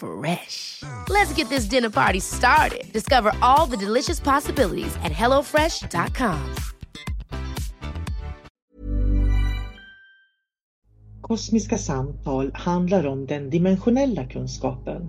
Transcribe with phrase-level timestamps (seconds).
[0.00, 0.82] Fresh.
[1.08, 2.92] Let's get this dinner party started.
[2.92, 6.54] Discover all the delicious possibilities at hellofresh.com.
[11.20, 15.08] Kosmiska samtal handlar om den dimensionella kunskapen.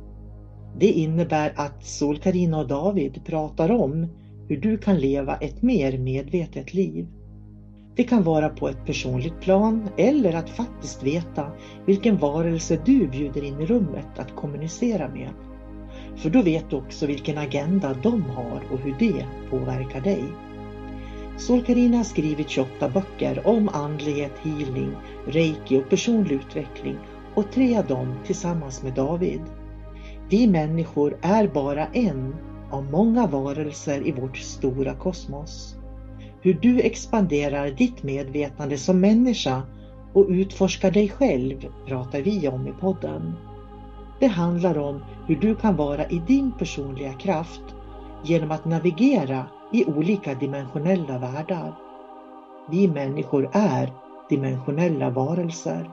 [0.79, 4.07] Det innebär att Sol-Karina och David pratar om
[4.47, 7.07] hur du kan leva ett mer medvetet liv.
[8.01, 11.51] Det kan vara på ett personligt plan eller att faktiskt veta
[11.85, 15.29] vilken varelse du bjuder in i rummet att kommunicera med.
[16.15, 20.23] För då vet du också vilken agenda de har och hur det påverkar dig.
[21.37, 24.95] Solkarina har skrivit 28 böcker om andlighet, healing,
[25.27, 26.97] reiki och personlig utveckling
[27.35, 29.41] och tre av dem tillsammans med David.
[30.29, 32.35] Vi människor är bara en
[32.71, 35.75] av många varelser i vårt stora kosmos.
[36.43, 39.63] Hur du expanderar ditt medvetande som människa
[40.13, 43.33] och utforskar dig själv pratar vi om i podden.
[44.19, 47.61] Det handlar om hur du kan vara i din personliga kraft
[48.23, 51.75] genom att navigera i olika dimensionella världar.
[52.69, 53.93] Vi människor är
[54.29, 55.89] dimensionella varelser.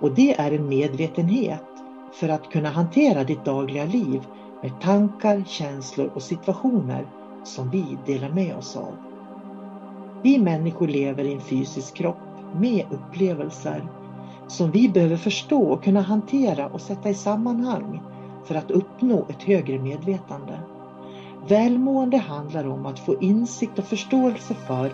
[0.00, 1.64] Och det är en medvetenhet
[2.12, 4.20] för att kunna hantera ditt dagliga liv
[4.62, 7.06] med tankar, känslor och situationer
[7.44, 9.11] som vi delar med oss av.
[10.22, 12.16] Vi människor lever i en fysisk kropp
[12.54, 13.88] med upplevelser
[14.48, 18.00] som vi behöver förstå och kunna hantera och sätta i sammanhang
[18.44, 20.60] för att uppnå ett högre medvetande.
[21.48, 24.92] Välmående handlar om att få insikt och förståelse för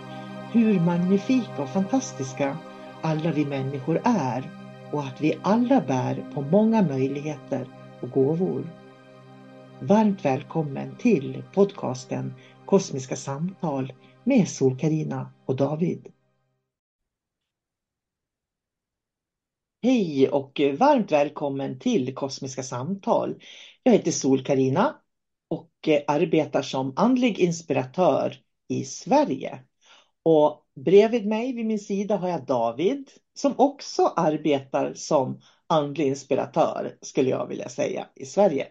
[0.53, 2.56] hur magnifika och fantastiska
[3.03, 4.50] alla vi människor är
[4.93, 7.66] och att vi alla bär på många möjligheter
[8.00, 8.65] och gåvor.
[9.81, 12.34] Varmt välkommen till podcasten
[12.66, 13.93] Kosmiska samtal
[14.28, 16.12] med Sol-Carina och David.
[19.83, 23.43] Hej och varmt välkommen till Kosmiska samtal.
[23.83, 24.97] Jag heter Sol-Carina
[25.49, 25.71] och
[26.06, 28.37] arbetar som andlig inspiratör
[28.69, 29.59] i Sverige.
[30.22, 36.99] Och bredvid mig vid min sida har jag David som också arbetar som andlig inspiratör
[37.00, 38.69] skulle jag vilja säga i Sverige.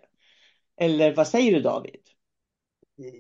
[0.82, 2.17] Eller vad säger du David?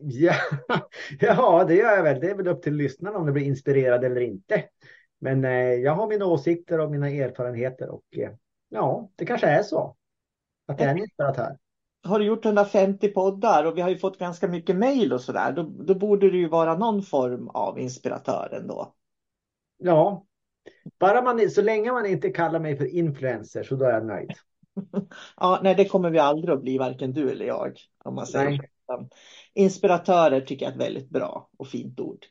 [0.01, 0.33] Ja,
[1.19, 2.19] ja, det gör jag väl.
[2.19, 4.63] Det är väl upp till lyssnarna om de blir inspirerade eller inte.
[5.19, 8.31] Men eh, jag har mina åsikter och mina erfarenheter och eh,
[8.69, 9.95] ja, det kanske är så.
[10.67, 11.57] Att det är en inspiratör.
[12.03, 15.51] Har du gjort 150 poddar och vi har ju fått ganska mycket mejl och sådär.
[15.51, 18.93] Då, då borde du ju vara någon form av inspiratör ändå.
[19.77, 20.25] Ja,
[20.99, 24.31] bara man, så länge man inte kallar mig för influencer så då är jag nöjd.
[25.37, 27.77] ja, nej, det kommer vi aldrig att bli, varken du eller jag.
[28.03, 28.69] Om man säger
[29.57, 32.25] Inspiratörer tycker jag är ett väldigt bra och fint ord.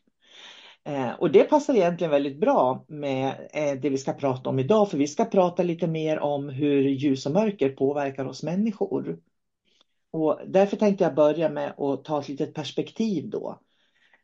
[0.84, 4.91] Eh, och det passar egentligen väldigt bra med eh, det vi ska prata om idag,
[4.91, 9.19] för vi ska prata lite mer om hur ljus och mörker påverkar oss människor.
[10.10, 13.60] Och därför tänkte jag börja med att ta ett litet perspektiv då.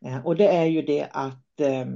[0.04, 1.86] Eh, och det är ju det att eh,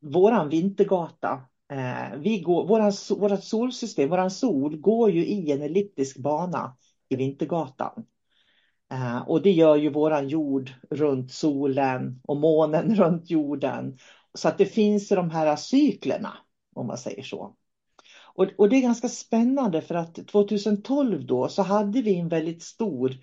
[0.00, 1.42] våran vintergata,
[1.72, 6.76] eh, vi går, våran, vårat solsystem, våran sol går ju i en elliptisk bana
[7.08, 8.04] i vintergatan.
[8.92, 13.98] Eh, och det gör ju våran jord runt solen och månen runt jorden.
[14.34, 16.32] Så att det finns de här cyklerna,
[16.74, 17.54] om man säger så.
[18.34, 22.62] Och, och, det är ganska spännande för att 2012 då så hade vi en väldigt
[22.62, 23.16] stor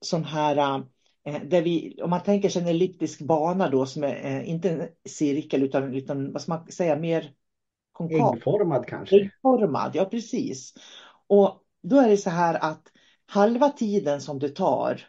[0.00, 0.82] sån här
[1.26, 4.70] eh, där vi, om man tänker sig en elliptisk bana då som är eh, inte
[4.70, 7.32] en cirkel utan, utan vad ska man säga, mer
[7.92, 8.36] konkav.
[8.36, 9.20] Äggformad kanske?
[9.20, 10.74] Äggformad, ja precis.
[11.26, 12.92] Och då är det så här att
[13.32, 15.00] halva tiden som det tar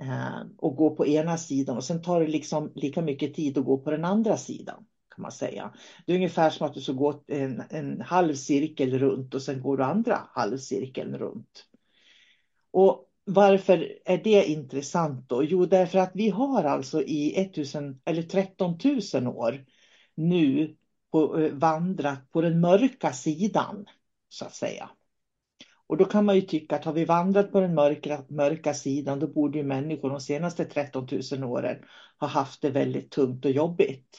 [0.00, 3.58] eh, och att gå på ena sidan och sen tar det liksom lika mycket tid
[3.58, 5.74] att gå på den andra sidan kan man säga.
[6.06, 9.62] Det är ungefär som att du ska gå en, en halv cirkel runt och sen
[9.62, 11.66] går du andra halvcirkeln runt.
[12.70, 15.44] Och varför är det intressant då?
[15.44, 18.78] Jo, därför att vi har alltså i 1000 eller 13
[19.14, 19.64] 000 år
[20.14, 20.76] nu
[21.10, 23.86] på, eh, vandrat på den mörka sidan,
[24.28, 24.90] så att säga.
[25.94, 29.20] Och då kan man ju tycka att har vi vandrat på den mörka, mörka sidan
[29.20, 31.76] då borde ju människor de senaste 13 000 åren
[32.20, 34.18] ha haft det väldigt tungt och jobbigt.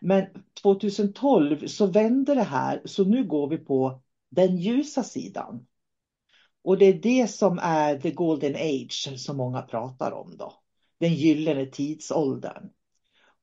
[0.00, 0.26] Men
[0.62, 5.66] 2012 så vände det här så nu går vi på den ljusa sidan.
[6.62, 10.52] Och det är det som är the golden age som många pratar om då.
[11.00, 12.70] Den gyllene tidsåldern.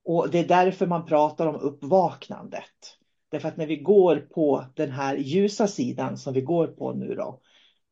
[0.03, 2.97] Och det är därför man pratar om uppvaknandet.
[3.29, 7.15] Därför att när vi går på den här ljusa sidan som vi går på nu
[7.15, 7.41] då,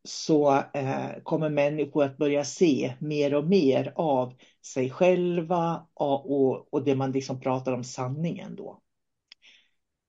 [0.10, 4.34] så eh, kommer människor att börja se mer och mer av
[4.66, 8.82] sig själva och, och, och det man liksom pratar om sanningen då.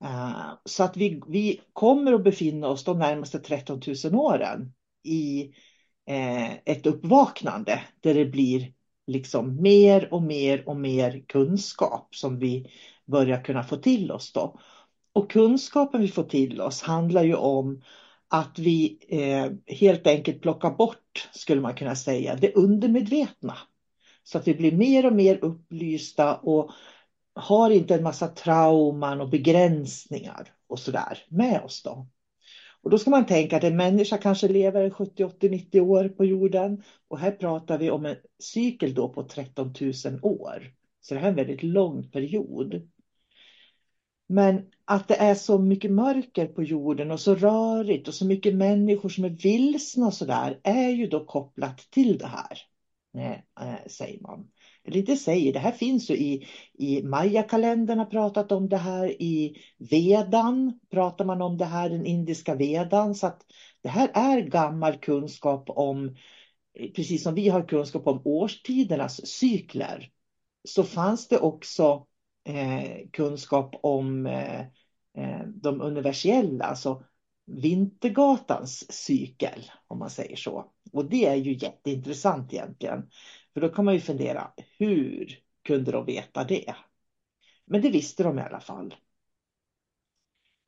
[0.04, 5.54] Eh, så att vi, vi kommer att befinna oss de närmaste 13 000 åren i
[6.06, 8.72] eh, ett uppvaknande där det blir
[9.06, 12.70] liksom mer och mer och mer kunskap som vi
[13.06, 14.58] börjar kunna få till oss då.
[15.12, 17.82] Och kunskapen vi får till oss handlar ju om
[18.30, 23.56] att vi eh, helt enkelt plockar bort, skulle man kunna säga, det undermedvetna.
[24.22, 26.70] Så att vi blir mer och mer upplysta och
[27.34, 32.06] har inte en massa trauman och begränsningar och sådär med oss då.
[32.82, 36.24] Och då ska man tänka att en människa kanske lever 70, 80, 90 år på
[36.24, 36.82] jorden.
[37.08, 39.92] Och här pratar vi om en cykel då på 13 000
[40.22, 40.72] år.
[41.00, 42.88] Så det här är en väldigt lång period.
[44.30, 48.54] Men att det är så mycket mörker på jorden och så rörigt och så mycket
[48.54, 52.58] människor som är vilsna och sådär är ju då kopplat till det här.
[53.16, 54.50] Eh, säger man.
[54.84, 56.46] Eller inte säger, det här finns ju i,
[56.78, 62.06] i Maya-kalendern har pratat om det här, i Vedan pratar man om det här, den
[62.06, 63.14] indiska vedan.
[63.14, 63.42] Så att
[63.82, 66.16] det här är gammal kunskap om,
[66.96, 70.10] precis som vi har kunskap om årstidernas cykler,
[70.64, 72.06] så fanns det också
[72.50, 74.60] Eh, kunskap om eh,
[75.14, 77.04] eh, de universella, alltså
[77.46, 80.72] Vintergatans cykel, om man säger så.
[80.92, 83.10] Och det är ju jätteintressant egentligen.
[83.54, 86.74] För då kan man ju fundera, hur kunde de veta det?
[87.64, 88.94] Men det visste de i alla fall.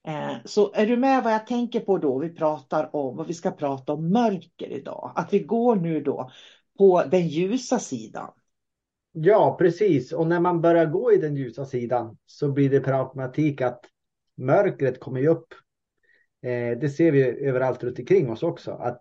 [0.08, 2.18] Eh, så är du med vad jag tänker på då?
[2.18, 5.12] Vi pratar om, vad vi ska prata om mörker idag.
[5.16, 6.30] Att vi går nu då
[6.78, 8.32] på den ljusa sidan.
[9.12, 10.12] Ja, precis.
[10.12, 13.80] Och när man börjar gå i den ljusa sidan så blir det per automatik att
[14.36, 15.54] mörkret kommer ju upp.
[16.42, 18.70] Eh, det ser vi överallt runt omkring oss också.
[18.70, 19.00] Att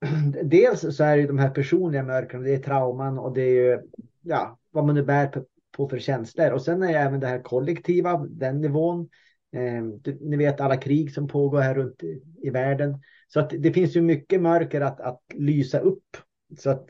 [0.42, 3.80] dels så är det de här personliga mörkren, det är trauman och det är ju
[4.22, 5.44] ja, vad man nu bär
[5.76, 6.50] på för känslor.
[6.50, 9.08] Och sen är det även det här kollektiva, den nivån.
[9.52, 13.02] Eh, ni vet alla krig som pågår här runt i, i världen.
[13.28, 16.16] Så att det finns ju mycket mörker att, att lysa upp.
[16.58, 16.86] Så att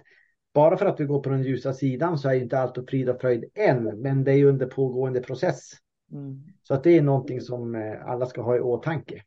[0.54, 3.20] bara för att vi går på den ljusa sidan så är inte allt frid och
[3.20, 5.70] fröjd än, men det är ju under pågående process.
[6.12, 6.44] Mm.
[6.62, 9.22] Så att det är någonting som eh, alla ska ha i åtanke.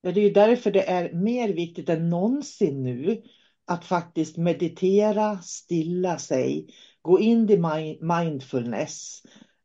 [0.00, 3.22] Ja, det är därför det är mer viktigt än någonsin nu
[3.66, 6.66] att faktiskt meditera, stilla sig,
[7.02, 9.22] gå in i mindfulness,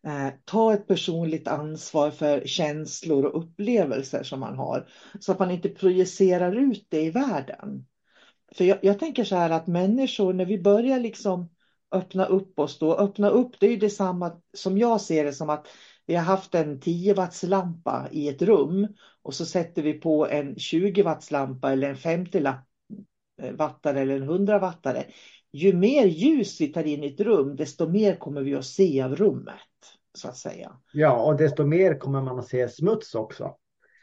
[0.08, 4.90] eh, ta ett personligt ansvar för känslor och upplevelser som man har,
[5.20, 7.86] så att man inte projicerar ut det i världen.
[8.56, 11.50] För jag, jag tänker så här att människor, när vi börjar liksom
[11.92, 15.50] öppna upp oss då, öppna upp, det är ju detsamma som jag ser det som
[15.50, 15.68] att
[16.06, 18.88] vi har haft en 10 watts lampa i ett rum
[19.22, 22.46] och så sätter vi på en 20 watts lampa eller en 50
[23.42, 25.06] eh, wattare eller en 100 wattare.
[25.52, 29.02] Ju mer ljus vi tar in i ett rum, desto mer kommer vi att se
[29.02, 29.56] av rummet.
[30.18, 30.72] Så att säga.
[30.94, 33.56] Ja, och desto mer kommer man att se smuts också.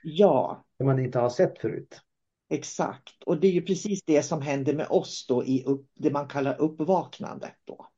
[0.03, 0.65] Ja.
[0.77, 2.01] Som man inte har sett förut.
[2.49, 6.11] Exakt, och det är ju precis det som händer med oss då i upp, det
[6.11, 7.89] man kallar uppvaknandet då.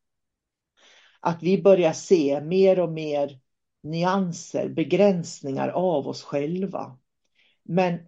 [1.21, 3.41] Att vi börjar se mer och mer
[3.83, 6.99] nyanser, begränsningar av oss själva.
[7.63, 7.99] Men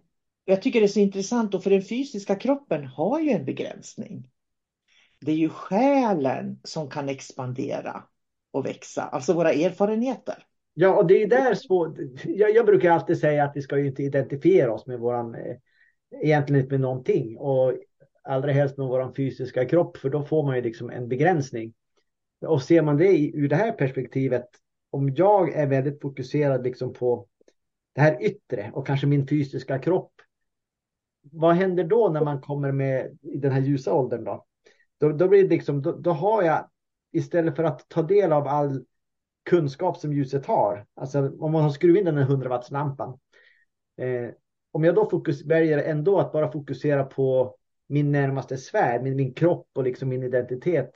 [0.45, 4.29] jag tycker det är så intressant, då för den fysiska kroppen har ju en begränsning.
[5.19, 8.03] Det är ju själen som kan expandera
[8.51, 10.45] och växa, alltså våra erfarenheter.
[10.73, 11.97] Ja, och det är där svårt.
[12.23, 15.55] Jag, jag, brukar alltid säga att vi ska ju inte identifiera oss med våran, eh,
[16.11, 17.73] egentligen inte med någonting och
[18.23, 21.73] allra helst med vår fysiska kropp, för då får man ju liksom en begränsning.
[22.41, 24.47] Och ser man det ur det här perspektivet
[24.89, 27.27] om jag är väldigt fokuserad liksom på
[27.93, 30.11] det här yttre och kanske min fysiska kropp.
[31.21, 34.45] Vad händer då när man kommer med i den här ljusa åldern då?
[34.97, 36.69] Då, då blir det liksom, då, då har jag
[37.11, 38.85] istället för att ta del av all
[39.43, 43.19] kunskap som ljuset har, alltså om man har skruvat in den här 100 watts lampan.
[43.97, 44.29] Eh,
[44.71, 47.55] om jag då fokus, väljer ändå att bara fokusera på
[47.87, 50.91] min närmaste sfär, min, min kropp och liksom min identitet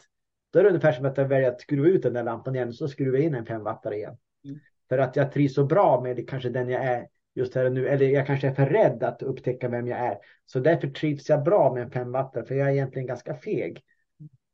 [0.55, 2.73] då är det ungefär som att jag väljer att skruva ut den där lampan igen,
[2.73, 4.17] så skruvar jag in en 5 wattare igen.
[4.45, 4.59] Mm.
[4.89, 7.87] För att jag trivs så bra med kanske den jag är just här och nu.
[7.87, 10.17] Eller jag kanske är för rädd att upptäcka vem jag är.
[10.45, 12.45] Så därför trivs jag bra med en femwattare.
[12.45, 13.83] För jag är egentligen ganska feg.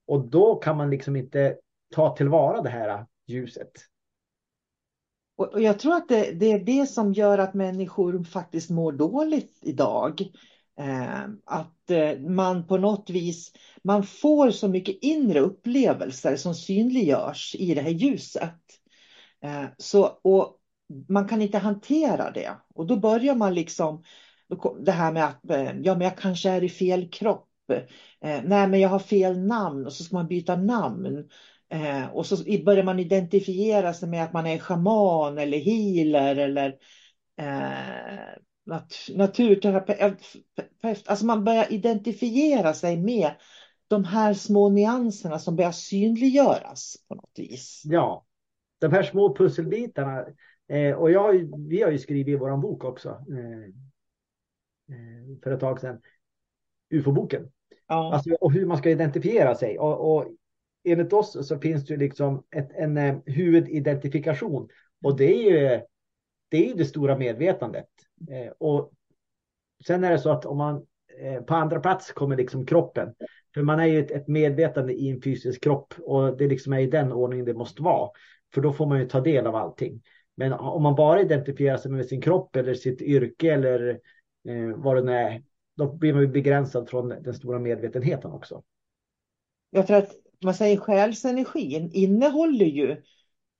[0.07, 1.57] Och då kan man liksom inte
[1.95, 3.71] ta tillvara det här ljuset.
[5.41, 9.59] Och jag tror att det, det, är det som gör att människor faktiskt mår dåligt
[9.61, 10.21] idag.
[10.79, 13.51] Eh, att eh, man på något vis,
[13.83, 18.59] man får så mycket inre upplevelser som synliggörs i det här ljuset.
[19.43, 20.57] Eh, så, och
[21.07, 22.51] man kan inte hantera det.
[22.75, 24.03] Och då börjar man liksom,
[24.79, 27.47] det här med att eh, ja, men jag kanske är i fel kropp.
[28.23, 31.29] Eh, nej, men jag har fel namn och så ska man byta namn.
[31.71, 32.35] Eh, och så
[32.65, 36.75] börjar man identifiera sig med att man är shaman eller healer eller
[37.37, 40.35] eh, nat naturterapeut.
[41.05, 43.31] Alltså man börjar identifiera sig med
[43.87, 47.81] de här små nyanserna som börjar synliggöras på något vis.
[47.85, 48.25] Ja,
[48.79, 50.25] de här små pusselbitarna.
[50.67, 51.33] Eh, och jag,
[51.69, 53.09] vi har ju skrivit i vår bok också.
[53.09, 53.63] Eh,
[54.95, 56.01] eh, för ett tag sedan.
[56.89, 57.51] UFO-boken.
[57.87, 58.13] Ja.
[58.13, 59.79] Alltså, och hur man ska identifiera sig.
[59.79, 60.35] Och, och
[60.83, 64.69] enligt oss så finns det ju liksom ett, en eh, huvudidentifikation
[65.03, 65.81] och det är ju
[66.49, 67.87] det, är det stora medvetandet.
[68.29, 68.91] Eh, och
[69.87, 70.85] sen är det så att om man
[71.21, 73.13] eh, på andra plats kommer liksom kroppen.
[73.53, 76.79] För man är ju ett, ett, medvetande i en fysisk kropp och det liksom är
[76.79, 78.09] i den ordningen det måste vara.
[78.53, 80.01] För då får man ju ta del av allting.
[80.35, 83.89] Men om man bara identifierar sig med sin kropp eller sitt yrke eller
[84.47, 85.43] eh, vad det nu är,
[85.77, 88.63] då blir man ju begränsad från den stora medvetenheten också.
[89.69, 90.11] Jag tror att
[90.43, 93.01] man säger själsenergin innehåller ju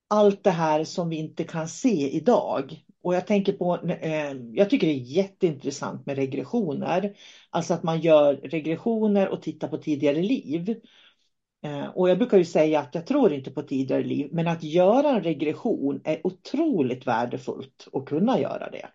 [0.08, 2.84] allt det här som vi inte kan se idag.
[3.02, 7.16] Och jag tänker på, eh, jag tycker det är jätteintressant med regressioner.
[7.50, 10.80] Alltså att man gör regressioner och tittar på tidigare liv.
[11.64, 14.62] Eh, och jag brukar ju säga att jag tror inte på tidigare liv, men att
[14.62, 18.88] göra en regression är otroligt värdefullt att kunna göra det.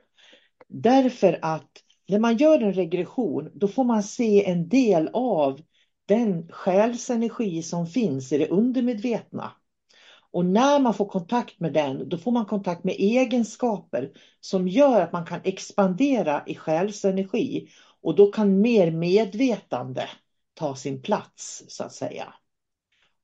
[0.67, 1.71] Därför att
[2.07, 5.61] när man gör en regression, då får man se en del av
[6.07, 9.51] den själsenergi som finns i det undermedvetna.
[10.31, 14.11] Och när man får kontakt med den, då får man kontakt med egenskaper
[14.41, 17.69] som gör att man kan expandera i själsenergi.
[18.01, 20.09] Och då kan mer medvetande
[20.53, 22.33] ta sin plats, så att säga.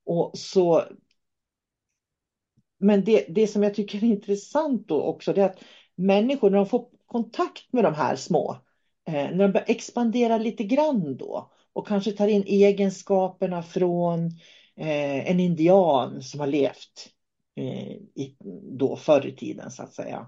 [0.04, 0.82] Och så...
[2.78, 5.62] Men det, det som jag tycker är intressant då också, det är att
[5.94, 8.56] människor, när de får kontakt med de här små,
[9.06, 14.26] eh, när de börjar expandera lite grann då, och kanske tar in egenskaperna från
[14.76, 17.10] eh, en indian som har levt
[17.56, 18.36] eh, i,
[18.78, 20.26] då förr i tiden så att säga.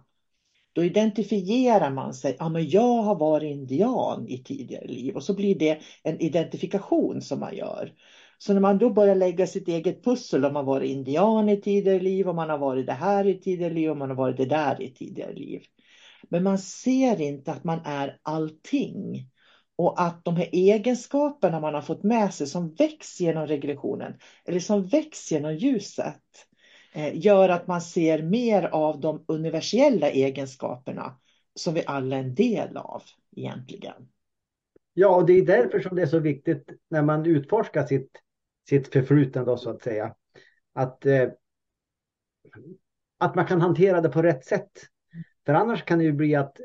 [0.72, 5.34] Då identifierar man sig, ja men jag har varit indian i tidigare liv och så
[5.34, 7.94] blir det en identifikation som man gör.
[8.38, 12.00] Så när man då börjar lägga sitt eget pussel, om man varit indian i tidigare
[12.00, 14.46] liv, om man har varit det här i tidigare liv, om man har varit det
[14.46, 15.62] där i tidigare liv.
[16.28, 19.30] Men man ser inte att man är allting.
[19.76, 24.60] Och att de här egenskaperna man har fått med sig som väcks genom regressionen eller
[24.60, 26.22] som väcks genom ljuset
[26.94, 31.18] eh, gör att man ser mer av de universella egenskaperna
[31.54, 33.02] som vi alla är en del av
[33.36, 34.08] egentligen.
[34.94, 38.10] Ja, och det är därför som det är så viktigt när man utforskar sitt,
[38.68, 40.14] sitt förflutna då så att säga.
[40.72, 41.28] Att, eh,
[43.18, 44.70] att man kan hantera det på rätt sätt.
[45.46, 46.60] För annars kan det ju bli att,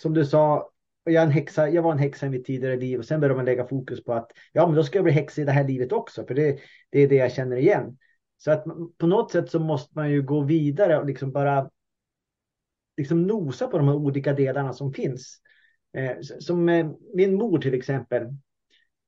[0.00, 0.70] som du sa,
[1.10, 3.44] jag, en häxa, jag var en häxa i mitt tidigare liv och sen började man
[3.44, 5.92] lägga fokus på att ja, men då ska jag bli häxa i det här livet
[5.92, 6.58] också, för det,
[6.90, 7.98] det är det jag känner igen.
[8.36, 8.64] Så att
[8.98, 11.70] på något sätt så måste man ju gå vidare och liksom bara
[12.96, 15.40] liksom nosa på de här olika delarna som finns.
[15.96, 18.22] Eh, som eh, min mor till exempel.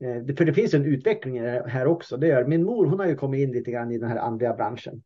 [0.01, 2.17] Eh, för det finns en utveckling här också.
[2.17, 2.45] Det gör.
[2.45, 5.03] Min mor hon har ju kommit in lite grann i den här andliga branschen.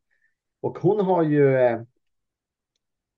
[0.61, 1.81] Och hon har ju eh,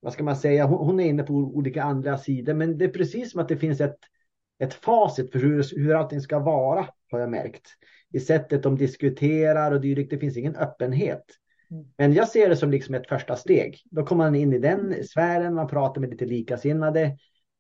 [0.01, 2.89] vad ska man säga, hon, hon, är inne på olika andra sidor, men det är
[2.89, 3.99] precis som att det finns ett,
[4.59, 7.67] ett facit för hur, hur allting ska vara, har jag märkt.
[8.13, 11.25] I sättet de diskuterar och dylikt, det finns ingen öppenhet.
[11.71, 11.85] Mm.
[11.97, 13.83] Men jag ser det som liksom ett första steg.
[13.91, 17.19] Då kommer man in i den sfären, man pratar med lite likasinnade.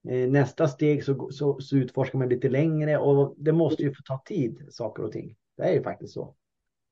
[0.09, 4.03] Eh, nästa steg så, så, så utforskar man lite längre och det måste ju få
[4.03, 5.37] ta tid, saker och ting.
[5.57, 6.35] Det är ju faktiskt så.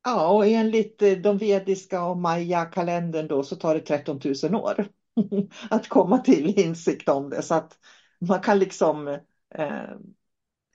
[0.04, 4.86] Ja, och enligt de vediska och maya-kalendern då så tar det 13 000 år.
[5.70, 7.42] att komma till insikt om det.
[7.42, 7.78] Så att
[8.20, 9.08] man kan liksom
[9.54, 9.94] eh,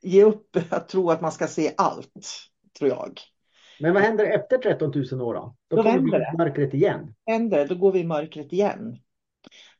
[0.01, 2.29] ge upp att tro att man ska se allt,
[2.79, 3.19] tror jag.
[3.79, 5.55] Men vad händer efter 13 000 år då?
[5.67, 7.13] Då, då kommer vi i mörkret igen.
[7.25, 8.97] Händer, då går vi i mörkret igen.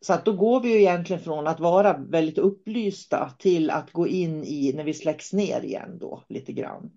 [0.02, 4.08] Så att då går vi ju egentligen från att vara väldigt upplysta till att gå
[4.08, 6.92] in i när vi släcks ner igen då lite grann.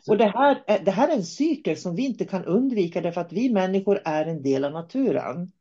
[0.00, 0.12] Så.
[0.12, 3.32] Och det här, det här är en cykel som vi inte kan undvika därför att
[3.32, 5.52] vi människor är en del av naturen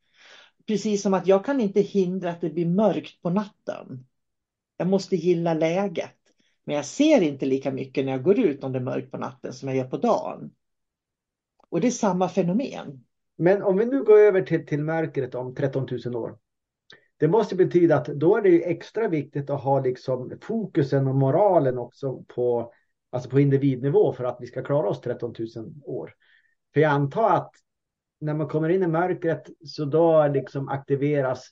[0.68, 4.06] precis som att jag kan inte hindra att det blir mörkt på natten.
[4.78, 6.12] Jag måste gilla läget.
[6.64, 9.18] Men jag ser inte lika mycket när jag går ut om det är mörkt på
[9.18, 10.52] natten som jag gör på dagen.
[11.70, 13.06] Och det är samma fenomen.
[13.36, 16.38] Men om vi nu går över till, till mörkret om 13 000 år.
[17.18, 21.78] Det måste betyda att då är det extra viktigt att ha liksom fokusen och moralen
[21.78, 22.74] också på,
[23.10, 25.48] alltså på individnivå för att vi ska klara oss 13 000
[25.84, 26.14] år.
[26.74, 27.52] För jag antar att
[28.26, 31.50] när man kommer in i mörkret så då liksom aktiveras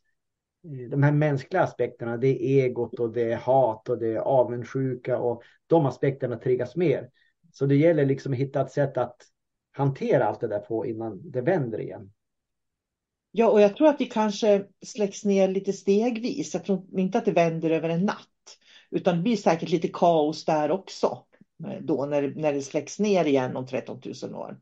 [0.63, 2.17] eh, de här mänskliga aspekterna.
[2.17, 6.75] Det är egot och det är hat och det är avundsjuka och de aspekterna triggas
[6.75, 7.09] mer.
[7.51, 9.15] Så det gäller liksom att hitta ett sätt att
[9.71, 12.11] hantera allt det där på innan det vänder igen.
[13.31, 16.53] Ja, och jag tror att det kanske släcks ner lite stegvis.
[16.53, 18.57] Jag tror inte att det vänder över en natt,
[18.91, 21.25] utan det blir säkert lite kaos där också
[21.65, 24.59] Eh, då när, när det släcks ner igen om 13 000 år.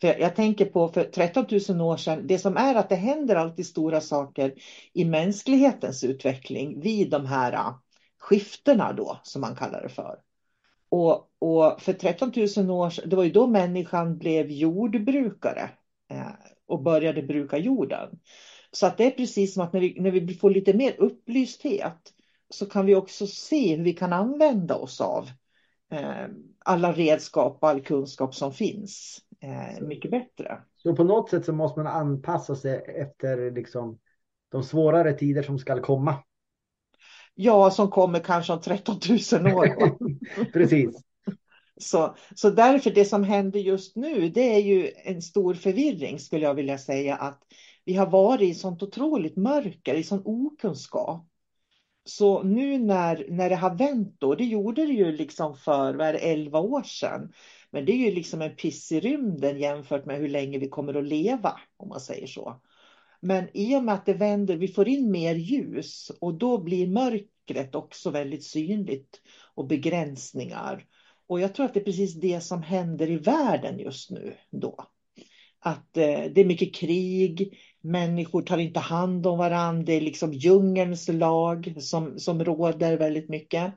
[0.00, 3.36] För jag, tänker på för 13 000 år sedan, det som är att det händer
[3.36, 4.54] alltid stora saker
[4.92, 7.82] i mänsklighetens utveckling vid de här ah,
[8.18, 10.18] skiftena då, som man kallar det för.
[10.88, 15.70] Och, och för 13 000 år sedan, det var ju då människan blev jordbrukare
[16.10, 16.22] eh,
[16.66, 18.18] och började bruka jorden.
[18.70, 22.12] Så att det är precis som att när vi, när vi får lite mer upplysthet
[22.50, 25.30] så kan vi också se hur vi kan använda oss av eh,
[26.58, 30.58] alla redskap och all kunskap som finns eh, mycket bättre.
[30.76, 33.98] Så på något sätt så måste man anpassa sig efter liksom,
[34.48, 36.14] de svårare tider som ska komma.
[37.34, 38.96] Ja, som kommer kanske om 13
[39.32, 39.98] 000 år.
[40.52, 41.00] Precis.
[41.80, 46.44] Så, så därför det som händer just nu, det är ju en stor förvirring skulle
[46.44, 47.42] jag vilja säga att
[47.84, 51.26] vi har varit i sånt otroligt mörker, i sån okunskap.
[52.08, 56.06] Så nu när, när det har vänt då, det gjorde det ju liksom för vad
[56.06, 57.32] är det, 11 år sedan.
[57.70, 60.94] Men det är ju liksom en piss i rymden jämfört med hur länge vi kommer
[60.94, 62.60] att leva, om man säger så.
[63.20, 66.86] Men i och med att det vänder, vi får in mer ljus och då blir
[66.86, 69.20] mörkret också väldigt synligt
[69.54, 70.84] och begränsningar.
[71.26, 74.84] Och jag tror att det är precis det som händer i världen just nu då.
[75.60, 77.58] Att eh, det är mycket krig,
[77.90, 83.28] människor tar inte hand om varandra, det är liksom djungelns lag som, som råder väldigt
[83.28, 83.74] mycket.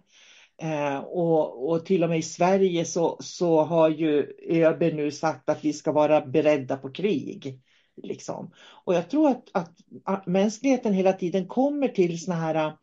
[0.61, 5.49] Eh, och, och till och med i Sverige så, så har ju ÖB nu sagt
[5.49, 7.59] att vi ska vara beredda på krig.
[8.03, 8.51] Liksom.
[8.85, 12.73] Och jag tror att, att, att mänskligheten hela tiden kommer till såna här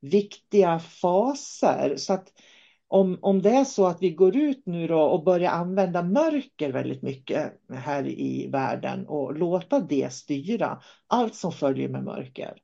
[0.00, 1.96] viktiga faser.
[1.96, 2.28] Så att
[2.88, 6.72] om, om det är så att vi går ut nu då och börjar använda mörker
[6.72, 12.58] väldigt mycket här i världen och låta det styra allt som följer med mörker.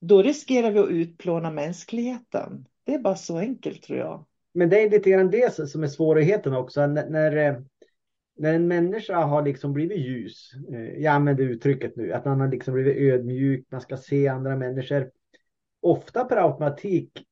[0.00, 2.66] Då riskerar vi att utplåna mänskligheten.
[2.84, 4.24] Det är bara så enkelt tror jag.
[4.54, 6.86] Men det är lite grann det som är svårigheten också.
[6.86, 7.60] När, när eh,
[8.38, 12.48] när en människa har liksom blivit ljus, eh, jag använder uttrycket nu, att man har
[12.48, 15.10] liksom blivit ödmjuk, man ska se andra människor.
[15.82, 17.24] Ofta per automatik,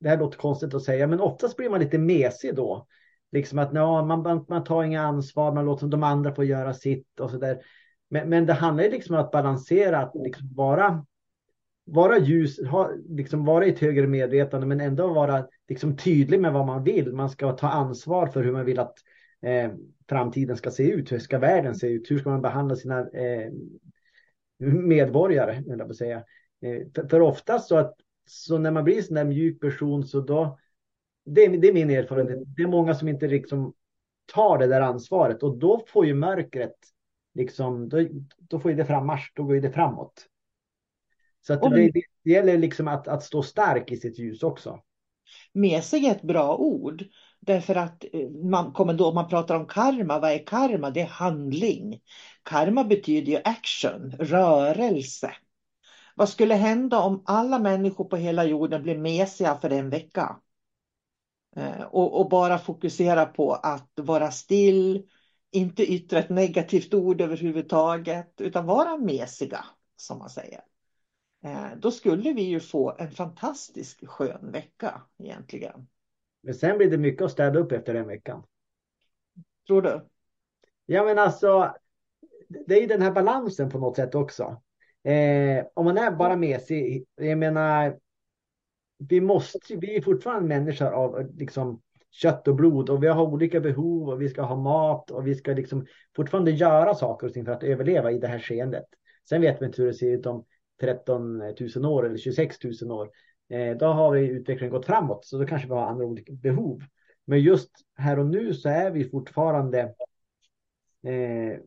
[0.00, 2.86] det här låter konstigt att säga, men oftast blir man lite mesig då.
[3.32, 7.20] Liksom att ja, man, man tar inga ansvar, man låter de andra få göra sitt
[7.20, 7.58] och så där.
[8.08, 11.06] Men, men det handlar ju liksom om att balansera, att liksom vara,
[11.84, 16.52] vara ljus, ha, liksom vara i ett högre medvetande, men ändå vara liksom tydlig med
[16.52, 17.12] vad man vill.
[17.12, 18.94] Man ska ta ansvar för hur man vill att
[19.42, 19.70] eh,
[20.08, 21.12] framtiden ska se ut.
[21.12, 22.10] Hur ska världen se ut?
[22.10, 23.52] Hur ska man behandla sina eh,
[24.58, 25.62] medborgare?
[25.66, 26.16] Jag säga.
[26.62, 27.94] Eh, för, för oftast så att
[28.26, 30.58] så när man blir en sån där mjuk person så då
[31.24, 32.38] det är, det är min erfarenhet.
[32.56, 33.74] Det är många som inte liksom
[34.26, 36.76] tar det där ansvaret och då får ju mörkret
[37.34, 38.06] liksom, då,
[38.38, 40.26] då får ju det frammarsch, då går ju det framåt.
[41.46, 44.80] Så att det, det, det gäller liksom att, att stå stark i sitt ljus också.
[45.52, 47.04] Mesig är ett bra ord.
[47.40, 50.90] Därför att eh, man kommer då, man pratar om karma, vad är karma?
[50.90, 52.00] Det är handling.
[52.42, 55.32] Karma betyder ju action, rörelse.
[56.18, 60.40] Vad skulle hända om alla människor på hela jorden blev mesiga för en vecka?
[61.56, 65.08] Eh, och, och, bara fokusera på att vara still,
[65.50, 69.64] inte yttra ett negativt ord överhuvudtaget, utan vara mesiga,
[69.96, 70.60] som man säger.
[71.44, 75.86] Eh, då skulle vi ju få en fantastisk skön vecka egentligen.
[76.42, 78.42] Men sen blir det mycket att städa upp efter den veckan.
[79.66, 80.08] Tror du?
[80.86, 81.74] Ja, men alltså,
[82.66, 84.62] det är ju den här balansen på något sätt också.
[85.06, 87.98] Eh, om man är bara mesig, jag menar,
[88.98, 93.60] vi måste, vi är fortfarande människor av liksom kött och blod och vi har olika
[93.60, 97.44] behov och vi ska ha mat och vi ska liksom fortfarande göra saker och ting
[97.44, 98.84] för att överleva i det här skeendet.
[99.28, 100.44] Sen vet vi inte hur det ser ut om
[100.80, 103.10] 13 000 år eller 26 000 år.
[103.48, 106.82] Eh, då har vi utvecklingen gått framåt, så då kanske vi har andra olika behov.
[107.24, 109.80] Men just här och nu så är vi fortfarande
[111.02, 111.60] eh,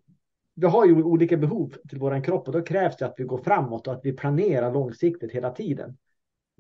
[0.60, 3.38] vi har ju olika behov till våran kropp och då krävs det att vi går
[3.38, 5.98] framåt och att vi planerar långsiktigt hela tiden.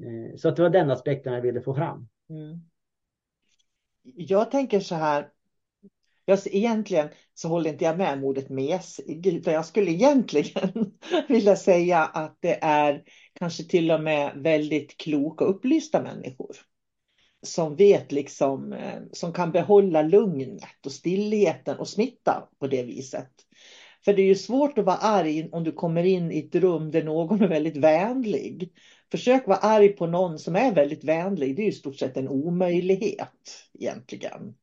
[0.01, 2.07] Eh, så att det var den aspekten jag ville få fram.
[2.29, 2.59] Mm.
[4.03, 5.29] Jag tänker så här.
[6.25, 10.91] Jag, egentligen så håller inte jag med om ordet mesig, utan jag skulle egentligen
[11.27, 16.55] vilja säga att det är kanske till och med väldigt kloka och upplysta människor.
[17.41, 23.48] Som vet liksom, eh, som kan behålla lugnet och stillheten och smitta på det viset.
[24.05, 26.91] För det är ju svårt att vara arg om du kommer in i ett rum
[26.91, 28.73] där någon är väldigt vänlig.
[29.11, 31.55] Försök vara arg på någon som är väldigt vänlig.
[31.55, 34.55] Det är ju i stort sett en omöjlighet egentligen.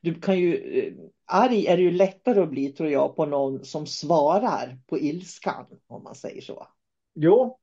[0.00, 0.92] Du kan ju, eh,
[1.26, 5.66] arg är det ju lättare att bli tror jag på någon som svarar på ilskan
[5.86, 6.66] om man säger så.
[7.14, 7.58] Jo,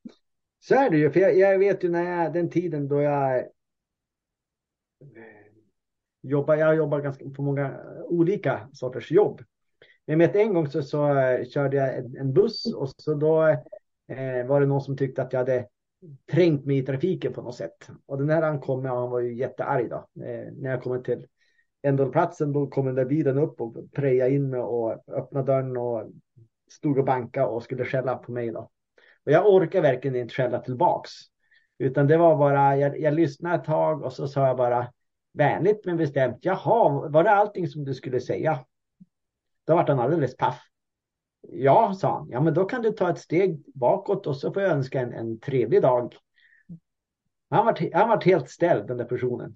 [0.60, 1.12] så är det ju.
[1.12, 3.46] För jag, jag vet ju när jag, den tiden då jag eh,
[6.22, 9.42] jobbar, jag jobbar ganska på många olika sorters jobb.
[10.10, 13.48] Jag vet en gång så, så eh, körde jag en, en, buss och så då
[14.08, 15.68] eh, var det någon som tyckte att jag hade
[16.32, 17.90] trängt mig i trafiken på något sätt.
[18.06, 19.96] Och den här han kom med, han var ju jättearg då.
[19.96, 21.28] Eh, när jag kommer till
[21.82, 26.12] ändhållplatsen då kom den där bilen upp och prejade in mig och öppnade dörren och
[26.72, 28.70] stod och bankade och skulle skälla på mig då.
[29.26, 31.12] Och jag orkar verkligen inte skälla tillbaks.
[31.78, 34.88] Utan det var bara, jag, jag lyssnade ett tag och så sa jag bara
[35.34, 38.60] vänligt men bestämt, jaha, var det allting som du skulle säga?
[39.68, 40.62] Då vart han alldeles paff.
[41.42, 42.30] Ja, sa han.
[42.30, 45.14] Ja, men då kan du ta ett steg bakåt och så får jag önska en,
[45.14, 46.16] en trevlig dag.
[47.50, 49.56] Han var, han var helt ställd, den där personen.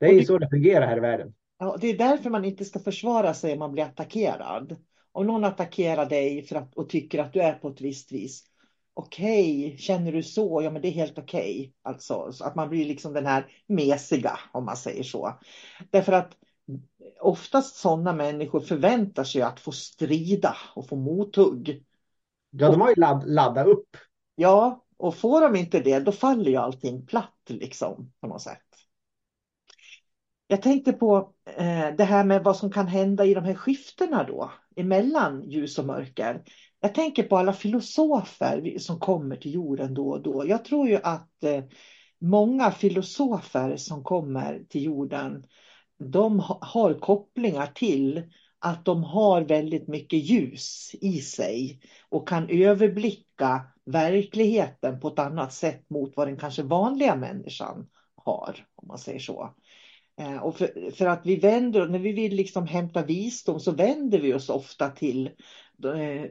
[0.00, 1.34] Det är ju så det fungerar här i världen.
[1.58, 4.76] Ja, det är därför man inte ska försvara sig om man blir attackerad.
[5.12, 8.44] Om någon attackerar dig för att, och tycker att du är på ett visst vis.
[8.94, 10.62] Okej, okay, känner du så?
[10.62, 11.58] Ja, men det är helt okej.
[11.60, 11.72] Okay.
[11.82, 15.38] Alltså, så att man blir liksom den här mesiga, om man säger så.
[15.90, 16.36] Därför att
[17.20, 21.84] oftast sådana människor förväntar sig att få strida och få mothugg.
[22.50, 23.96] Ja, de har ju ladd, laddat upp.
[24.34, 28.62] Ja, och får de inte det, då faller ju allting platt liksom på något sätt.
[30.46, 34.24] Jag tänkte på eh, det här med vad som kan hända i de här skiftena
[34.24, 36.42] då, emellan ljus och mörker.
[36.80, 40.46] Jag tänker på alla filosofer som kommer till jorden då och då.
[40.46, 41.64] Jag tror ju att eh,
[42.18, 45.46] många filosofer som kommer till jorden
[45.98, 48.22] de har kopplingar till
[48.58, 55.52] att de har väldigt mycket ljus i sig och kan överblicka verkligheten på ett annat
[55.52, 59.54] sätt mot vad den kanske vanliga människan har, om man säger så.
[60.20, 64.18] Eh, och för, för att vi vänder, när vi vill liksom hämta visdom så vänder
[64.18, 65.26] vi oss ofta till
[65.84, 66.30] eh,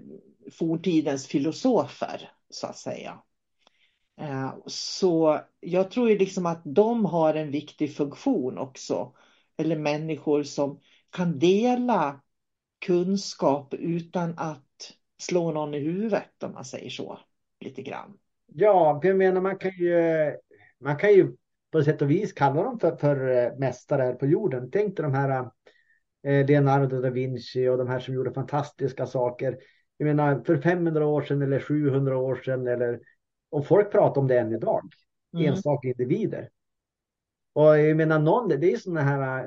[0.51, 3.21] forntidens filosofer, så att säga.
[4.21, 9.13] Eh, så jag tror ju liksom att de har en viktig funktion också
[9.57, 12.21] eller människor som kan dela
[12.85, 17.19] kunskap utan att slå någon i huvudet om man säger så
[17.59, 18.17] lite grann.
[18.53, 19.95] Ja, jag menar man kan ju,
[20.79, 21.35] man kan ju
[21.71, 24.69] på sätt och vis kalla dem för, för eh, mästare på jorden.
[24.71, 25.49] Tänk dig de här
[26.27, 29.57] eh, Leonardo da Vinci och de här som gjorde fantastiska saker.
[29.97, 32.99] Jag menar för 500 år sedan eller 700 år sedan eller
[33.49, 34.83] och folk pratar om det än idag.
[35.33, 35.45] Mm.
[35.45, 36.49] Enstaka individer.
[37.57, 39.43] Och jag menar någon, det är sådana här.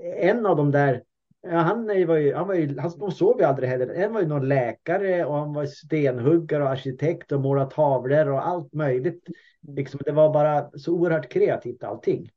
[0.00, 1.02] Eh, en av de där.
[1.50, 3.88] Han var ju, han var ju, han, sov ju aldrig heller.
[3.88, 8.46] En var ju någon läkare och han var stenhuggare och arkitekt och målat tavlor och
[8.46, 9.28] allt möjligt.
[9.60, 12.30] Liksom, det var bara så oerhört kreativt allting.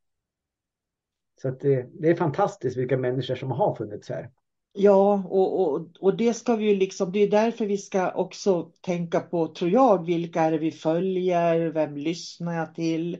[1.42, 4.30] Så det, det är fantastiskt vilka människor som har funnits här.
[4.72, 8.72] Ja, och, och, och det ska vi ju liksom, det är därför vi ska också
[8.80, 13.18] tänka på, tror jag, vilka är det vi följer, vem lyssnar jag till?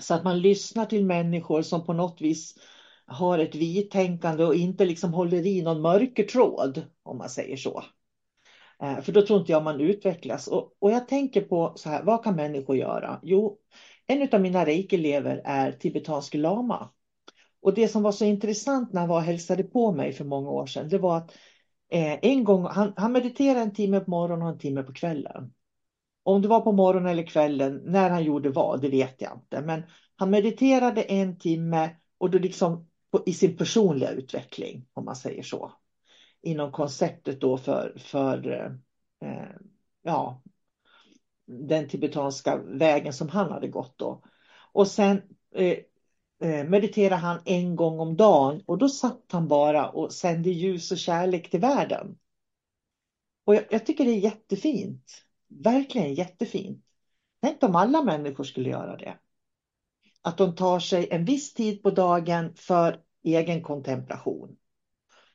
[0.00, 2.54] Så att man lyssnar till människor som på något vis
[3.06, 7.82] har ett vitänkande och inte liksom håller i någon mörkertråd, om man säger så.
[8.82, 10.48] Eh, för då tror inte jag man utvecklas.
[10.48, 13.20] Och, och jag tänker på så här, vad kan människor göra?
[13.22, 13.58] Jo,
[14.06, 16.90] en av mina reiki-elever är tibetansk lama.
[17.62, 20.50] Och det som var så intressant när han var och hälsade på mig för många
[20.50, 21.30] år sedan, det var att
[21.92, 25.52] eh, en gång, han, han mediterade en timme på morgonen och en timme på kvällen.
[26.26, 29.60] Om det var på morgonen eller kvällen, när han gjorde vad, det vet jag inte.
[29.60, 29.82] Men
[30.16, 32.88] han mediterade en timme och då liksom
[33.26, 35.72] i sin personliga utveckling, om man säger så.
[36.42, 39.48] Inom konceptet då för, för eh, eh,
[40.02, 40.42] ja,
[41.46, 44.22] den tibetanska vägen som han hade gått då.
[44.72, 45.22] Och sen
[45.54, 45.78] eh,
[46.42, 50.92] eh mediterade han en gång om dagen och då satt han bara och sände ljus
[50.92, 52.18] och kärlek till världen.
[53.44, 56.84] Och jag, jag tycker det är jättefint verkligen jättefint.
[57.42, 59.18] Tänk om alla människor skulle göra det.
[60.22, 64.56] Att de tar sig en viss tid på dagen för egen kontemplation.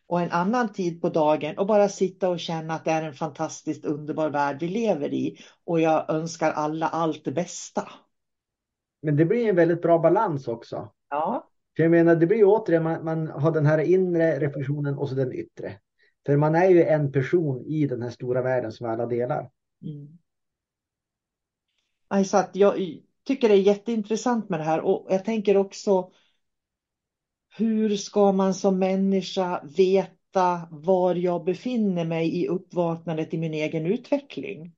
[0.08, 3.14] och en annan tid på dagen och bara sitta och känna att det är en
[3.14, 5.38] fantastiskt underbar värld vi lever i.
[5.64, 7.90] Och jag önskar alla allt det bästa.
[9.02, 10.92] Men det blir en väldigt bra balans också.
[11.10, 11.48] Ja.
[11.76, 15.10] För jag menar, det blir ju återigen, man, man har den här inre reflektionen och
[15.10, 15.80] så den yttre.
[16.26, 19.50] För man är ju en person i den här stora världen som alla delar.
[19.82, 20.18] Mm.
[22.08, 26.12] Alltså att jag tycker det är jätteintressant med det här och jag tänker också
[27.58, 33.86] hur ska man som människa veta var jag befinner mig i uppvaknandet i min egen
[33.86, 34.76] utveckling?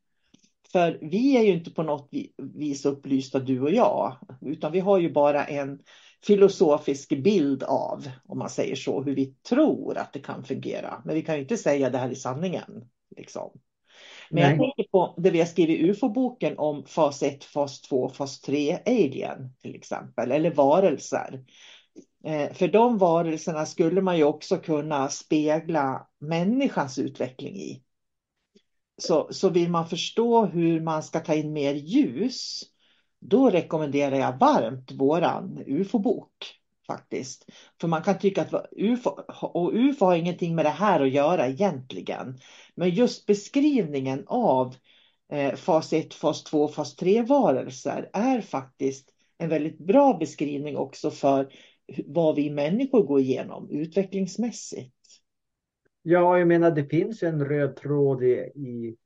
[0.71, 4.99] För vi är ju inte på något vis upplysta du och jag, utan vi har
[4.99, 5.79] ju bara en
[6.25, 11.01] filosofisk bild av, om man säger så, hur vi tror att det kan fungera.
[11.05, 12.89] Men vi kan ju inte säga det här i sanningen.
[13.17, 13.59] Liksom.
[14.33, 14.51] Men Nej.
[14.51, 18.41] jag tänker på det vi har skrivit i UFO-boken om fas 1, fas 2, fas
[18.41, 21.43] 3, alien till exempel, eller varelser.
[22.23, 27.83] Eh, för de varelserna skulle man ju också kunna spegla människans utveckling i.
[28.97, 32.63] Så, så vill man förstå hur man ska ta in mer ljus,
[33.19, 37.49] då rekommenderar jag varmt våran UFO-bok faktiskt.
[37.81, 39.09] För man kan tycka att UFO,
[39.41, 42.37] och UFO har ingenting med det här att göra egentligen.
[42.75, 44.75] Men just beskrivningen av
[45.31, 51.11] eh, fas 1, fas 2, fas 3 varelser är faktiskt en väldigt bra beskrivning också
[51.11, 51.53] för
[52.05, 54.93] vad vi människor går igenom utvecklingsmässigt.
[56.01, 58.97] Ja, jag menar det finns en röd tråd i, i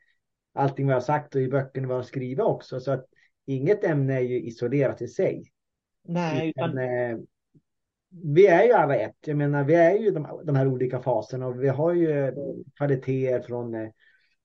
[0.54, 2.80] allting vi har sagt och i böckerna vi har skrivit också.
[2.80, 3.06] Så att
[3.46, 5.52] inget ämne är ju isolerat i sig.
[6.08, 6.70] Nej, utan...
[6.70, 7.18] utan eh,
[8.24, 9.18] vi är ju alla ett.
[9.26, 12.34] Jag menar, vi är ju de, de här olika faserna och vi har ju
[12.78, 13.90] kvaliteter från eh,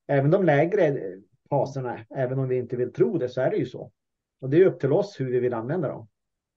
[0.06, 0.98] även de lägre
[1.50, 2.00] faserna.
[2.16, 3.92] Även om vi inte vill tro det så är det ju så.
[4.40, 6.08] Och det är upp till oss hur vi vill använda dem.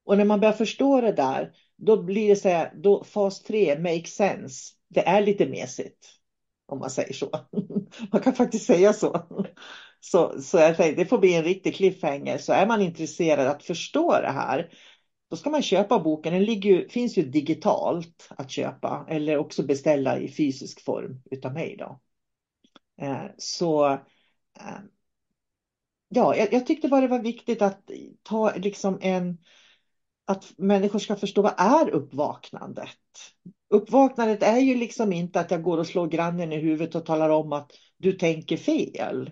[0.05, 3.79] Och när man börjar förstå det där, då blir det så här, då fas 3
[3.79, 4.73] makes sense.
[4.89, 6.07] Det är lite mesigt.
[6.67, 7.29] Om man säger så.
[8.11, 9.25] Man kan faktiskt säga så.
[9.99, 12.37] Så, så jag säger, det får bli en riktig cliffhanger.
[12.37, 14.69] Så är man intresserad att förstå det här,
[15.29, 16.33] då ska man köpa boken.
[16.33, 21.53] Den ligger ju, finns ju digitalt att köpa eller också beställa i fysisk form utav
[21.53, 21.75] mig.
[21.79, 21.99] Då.
[23.01, 23.91] Eh, så
[24.59, 24.79] eh,
[26.09, 27.89] ja, jag, jag tyckte bara det var viktigt att
[28.23, 29.37] ta liksom en
[30.25, 32.89] att människor ska förstå vad är uppvaknandet?
[33.69, 37.29] Uppvaknandet är ju liksom inte att jag går och slår grannen i huvudet och talar
[37.29, 39.31] om att du tänker fel.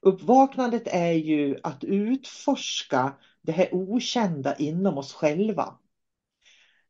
[0.00, 5.78] Uppvaknandet är ju att utforska det här okända inom oss själva.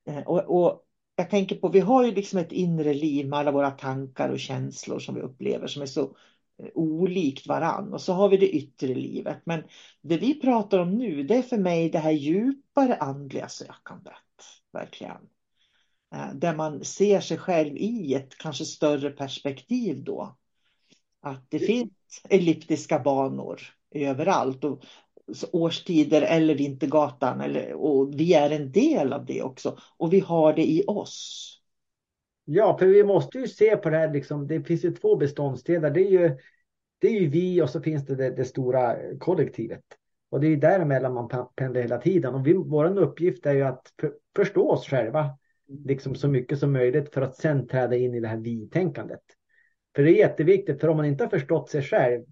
[0.07, 0.85] Eh, och, och,
[1.17, 4.41] jag tänker på, vi har ju liksom ett inre liv med alla våra tankar och
[4.41, 6.03] känslor som vi upplever som är så
[6.63, 7.93] eh, olikt varann.
[7.93, 9.39] Och så har vi det yttre livet.
[9.45, 9.63] Men
[10.03, 14.15] det vi pratar om nu, det är för mig det här djupare andliga sökandet.
[14.73, 15.29] Verkligen.
[16.15, 20.37] Eh, där man ser sig själv i ett kanske större perspektiv då.
[21.21, 21.93] Att det finns
[22.29, 24.65] elliptiska banor överallt.
[24.65, 24.85] Och
[25.53, 27.41] årstider eller Vintergatan.
[27.41, 29.79] Eller, och vi är en del av det också.
[29.97, 31.45] Och vi har det i oss.
[32.45, 34.13] Ja, för vi måste ju se på det här.
[34.13, 35.91] Liksom, det finns ju två beståndsdelar.
[35.91, 36.37] Det är ju,
[36.99, 39.85] det är ju vi och så finns det det, det stora kollektivet.
[40.31, 42.35] Och det är däremellan man pendlar hela tiden.
[42.35, 45.39] Och vi, vår uppgift är ju att för, förstå oss själva
[45.85, 49.23] liksom så mycket som möjligt för att sen träda in i det här vi-tänkandet.
[49.97, 52.25] För det är jätteviktigt, för om man inte har förstått sig själv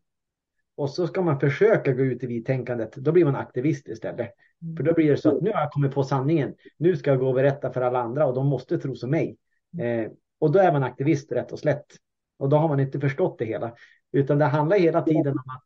[0.77, 4.31] och så ska man försöka gå ut i vitänkandet, då blir man aktivist istället.
[4.77, 7.21] För då blir det så att nu har jag kommit på sanningen, nu ska jag
[7.21, 9.37] gå och berätta för alla andra och de måste tro som mig.
[9.79, 11.87] Eh, och då är man aktivist rätt och slätt.
[12.39, 13.75] Och då har man inte förstått det hela.
[14.13, 15.63] Utan det handlar hela tiden om att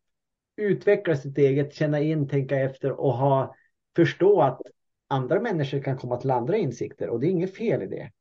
[0.55, 3.55] utveckla sitt eget, känna in, tänka efter och ha,
[3.95, 4.61] förstå att
[5.07, 8.11] andra människor kan komma till andra insikter och det är inget fel i det.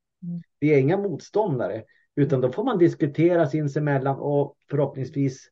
[0.59, 1.85] Vi är inga motståndare.
[2.21, 5.49] Utan då får man diskutera sinsemellan och förhoppningsvis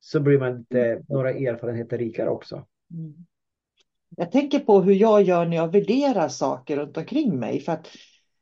[0.00, 2.66] så blir man lite, några erfarenheter rikare också.
[2.94, 3.14] Mm.
[4.16, 7.60] Jag tänker på hur jag gör när jag värderar saker runt omkring mig.
[7.60, 7.88] För att,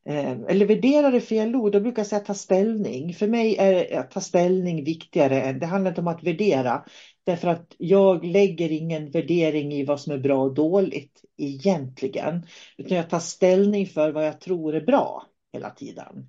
[0.06, 3.14] eh, eller värderar är fel ord, då brukar jag säga ta ställning.
[3.14, 6.84] För mig är att ta ställning viktigare än, det handlar inte om att värdera.
[7.24, 12.46] Därför att jag lägger ingen värdering i vad som är bra och dåligt egentligen.
[12.78, 16.28] Utan jag tar ställning för vad jag tror är bra hela tiden.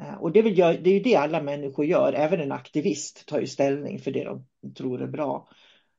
[0.00, 3.26] Eh, och det, vill jag, det är ju det alla människor gör, även en aktivist
[3.26, 5.48] tar ju ställning för det de tror är bra.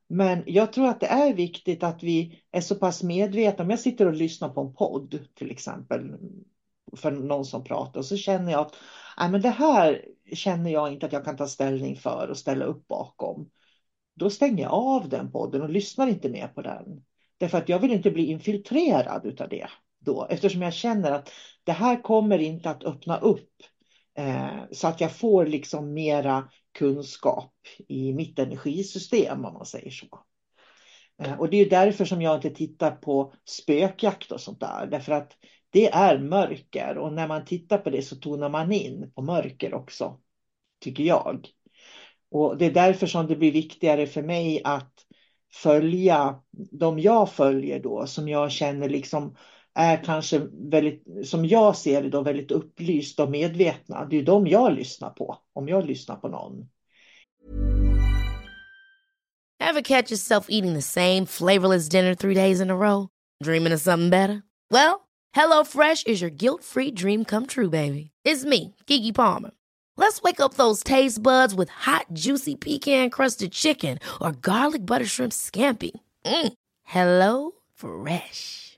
[0.08, 3.64] Men jag tror att det är viktigt att vi är så pass medvetna.
[3.64, 6.16] Om jag sitter och lyssnar på en podd till exempel
[6.96, 8.76] för någon som pratar och så känner jag att
[9.18, 12.66] nej, men det här känner jag inte att jag kan ta ställning för och ställa
[12.66, 13.50] upp bakom.
[14.16, 17.04] Då stänger jag av den podden och lyssnar inte mer på den.
[17.38, 19.68] Därför att jag vill inte bli infiltrerad av det
[20.00, 21.32] då eftersom jag känner att
[21.64, 23.50] det här kommer inte att öppna upp
[24.18, 27.54] Eh, så att jag får liksom mera kunskap
[27.88, 30.08] i mitt energisystem om man säger så.
[31.24, 34.88] Eh, och det är därför som jag inte tittar på spökjakt och sånt där.
[34.92, 35.32] Därför att
[35.70, 39.74] det är mörker och när man tittar på det så tonar man in på mörker
[39.74, 40.20] också.
[40.80, 41.48] Tycker jag.
[42.32, 44.94] Och det är därför som det blir viktigare för mig att
[45.54, 49.36] följa de jag följer då som jag känner liksom
[49.76, 54.06] är kanske väldigt, som jag ser det då, väldigt upplysta och medvetna.
[54.06, 56.70] Det är de jag lyssnar på, om jag lyssnar på någon.
[59.60, 63.08] Have catch yourself eating the same flavorless dinner three days in a row?
[63.44, 64.44] Dreaming of something better?
[64.70, 68.12] Well, hello fresh is your guilt free dream come true baby.
[68.26, 69.52] It's me, Gigi Palmer.
[69.96, 75.06] Let's wake up those taste buds with hot, juicy pecan crusted chicken or garlic butter
[75.06, 75.92] shrimp scampi.
[76.26, 76.54] Mm.
[76.84, 78.78] Hello Fresh.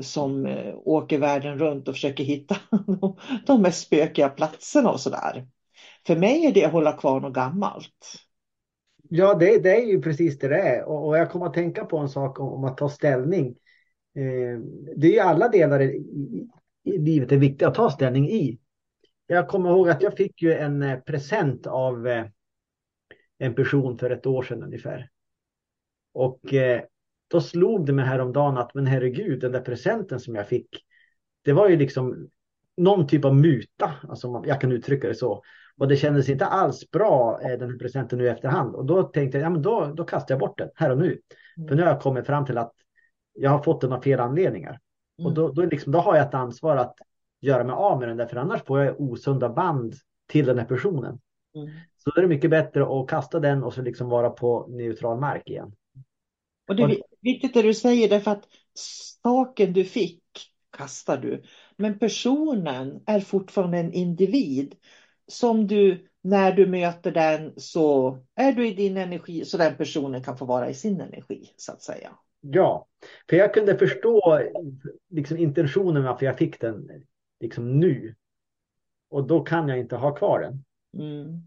[0.00, 2.56] som eh, åker världen runt och försöker hitta
[3.46, 5.46] de, mest spökiga platserna och sådär.
[6.06, 8.14] För mig är det att hålla kvar något gammalt.
[9.08, 10.84] Ja, det, det är ju precis det det är.
[10.84, 13.46] Och, och jag kommer att tänka på en sak om, om att ta ställning.
[14.16, 14.60] Eh,
[14.96, 16.48] det är ju alla delar i,
[16.84, 18.58] i, livet är viktiga att ta ställning i.
[19.26, 22.26] Jag kommer ihåg att jag fick ju en eh, present av eh,
[23.38, 25.10] en person för ett år sedan ungefär.
[26.12, 26.82] Och eh,
[27.28, 30.68] då slog det mig häromdagen att men herregud, den där presenten som jag fick,
[31.44, 32.28] det var ju liksom
[32.76, 35.42] någon typ av muta, alltså jag kan uttrycka det så.
[35.78, 38.74] Och det kändes inte alls bra, den här presenten nu i efterhand.
[38.74, 41.20] Och då tänkte jag, ja men då, då kastar jag bort den här och nu.
[41.56, 41.68] Mm.
[41.68, 42.72] För nu har jag kommit fram till att
[43.32, 44.80] jag har fått den av fel anledningar.
[45.18, 45.26] Mm.
[45.26, 46.94] Och då, då, liksom, då har jag ett ansvar att
[47.40, 49.94] göra mig av med den där, för annars får jag osunda band
[50.26, 51.20] till den här personen.
[51.54, 51.68] Mm.
[51.96, 55.20] Så då är det mycket bättre att kasta den och så liksom vara på neutral
[55.20, 55.72] mark igen.
[56.68, 58.48] Och det är viktigt det du säger, därför att
[59.22, 60.22] saken du fick
[60.76, 61.42] kastar du.
[61.76, 64.74] Men personen är fortfarande en individ
[65.26, 70.22] som du, när du möter den så är du i din energi så den personen
[70.22, 72.10] kan få vara i sin energi så att säga.
[72.40, 72.86] Ja,
[73.30, 74.40] för jag kunde förstå
[75.10, 76.88] liksom, intentionen varför jag fick den
[77.40, 78.14] liksom nu.
[79.10, 80.64] Och då kan jag inte ha kvar den.
[81.04, 81.42] Mm.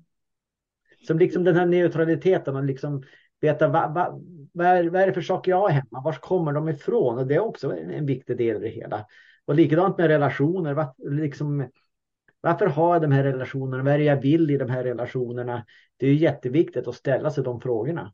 [1.08, 3.04] Som liksom den här neutraliteten och liksom
[3.40, 6.02] veta vad, vad, vad, är, vad är det för saker jag har hemma?
[6.04, 7.18] Var kommer de ifrån?
[7.18, 9.06] Och det är också en, en viktig del i det hela.
[9.46, 10.74] Och likadant med relationer.
[10.74, 11.70] Var, liksom,
[12.42, 13.84] varför har jag de här relationerna?
[13.84, 15.66] Vad är det jag vill i de här relationerna?
[15.98, 18.14] Det är jätteviktigt att ställa sig de frågorna.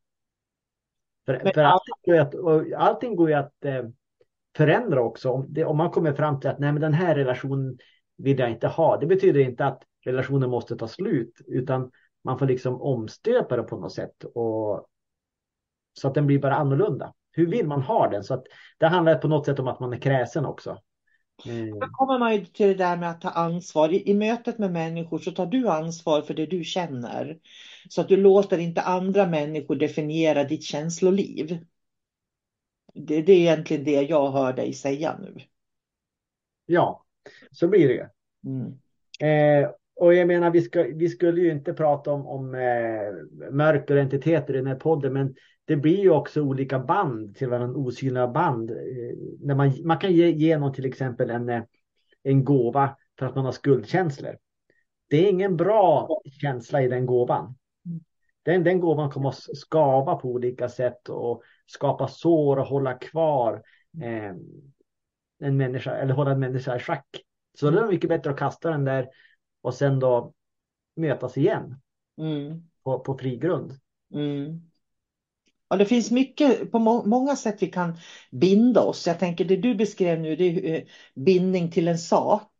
[1.26, 2.36] För, för allting, går ju att,
[2.82, 3.84] allting går att eh,
[4.58, 5.30] förändra också.
[5.30, 7.78] Om, det, om man kommer fram till att nej, men den här relationen
[8.18, 8.98] vill jag inte ha.
[8.98, 11.92] Det betyder inte att relationen måste ta slut, utan
[12.24, 14.88] man får liksom omstöpa det på något sätt och
[15.98, 17.14] så att den blir bara annorlunda.
[17.32, 18.24] Hur vill man ha den?
[18.24, 18.44] Så att
[18.78, 20.78] det handlar på något sätt om att man är kräsen också.
[21.46, 21.80] Mm.
[21.80, 23.90] Då kommer man ju till det där med att ta ansvar.
[23.90, 27.40] I, I, mötet med människor så tar du ansvar för det du känner.
[27.90, 31.66] Så att du låter inte andra människor definiera ditt känsloliv.
[32.94, 35.36] Det, det är egentligen det jag hör dig säga nu.
[36.66, 37.06] Ja,
[37.52, 38.10] så blir det.
[38.46, 38.80] Mm.
[39.20, 43.96] Eh, och jag menar, vi, ska, vi skulle ju inte prata om, om eh, mörker
[43.96, 45.36] och entiteter i den här podden, men
[45.68, 48.72] det blir ju också olika band till varandra, osynliga band.
[48.72, 48.78] Eh,
[49.40, 51.64] när man, man kan ge, ge någon till exempel en, eh,
[52.24, 54.38] en gåva för att man har skuldkänslor.
[55.10, 56.10] Det är ingen bra
[56.42, 57.56] känsla i den gåvan.
[58.44, 63.64] Den, den gåvan kommer att skava på olika sätt och skapa sår och hålla kvar
[64.02, 64.36] eh,
[65.40, 67.08] en människa eller hålla en människa i schack.
[67.60, 69.10] Så det är mycket bättre att kasta den där
[69.62, 70.34] och sen då
[70.96, 71.82] mötas igen
[72.18, 72.70] mm.
[72.84, 73.74] på, på fri grund.
[74.14, 74.67] Mm.
[75.70, 77.98] Ja, det finns mycket på må många sätt vi kan
[78.32, 79.08] binda oss.
[79.08, 80.84] Jag tänker det du beskrev nu, det är eh,
[81.16, 82.52] bindning till en sak.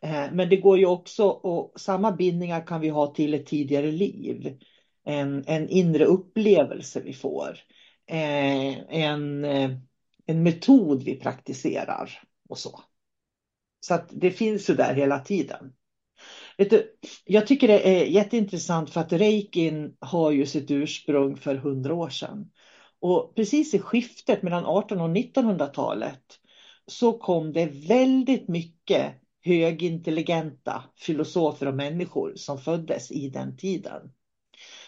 [0.00, 3.90] Eh, men det går ju också, och samma bindningar kan vi ha till ett tidigare
[3.90, 4.58] liv.
[5.04, 7.58] En, en inre upplevelse vi får.
[8.06, 9.44] Eh, en,
[10.26, 12.80] en metod vi praktiserar och så.
[13.80, 15.72] Så att det finns ju där hela tiden.
[16.58, 21.54] Vet du, jag tycker det är jätteintressant för att reikin har ju sitt ursprung för
[21.54, 22.50] hundra år sedan.
[23.00, 26.22] Och precis i skiftet mellan 1800 och 1900-talet
[26.86, 29.12] så kom det väldigt mycket
[29.44, 34.12] högintelligenta filosofer och människor som föddes i den tiden.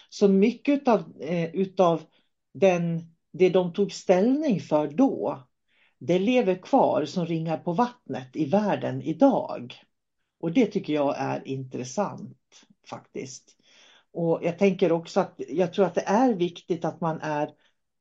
[0.09, 2.01] Så mycket av eh, utav
[2.53, 5.47] den, det de tog ställning för då,
[5.99, 9.73] det lever kvar som ringar på vattnet i världen idag.
[10.39, 12.37] Och det tycker jag är intressant
[12.89, 13.55] faktiskt.
[14.13, 17.49] Och jag tänker också att jag tror att det är viktigt att man är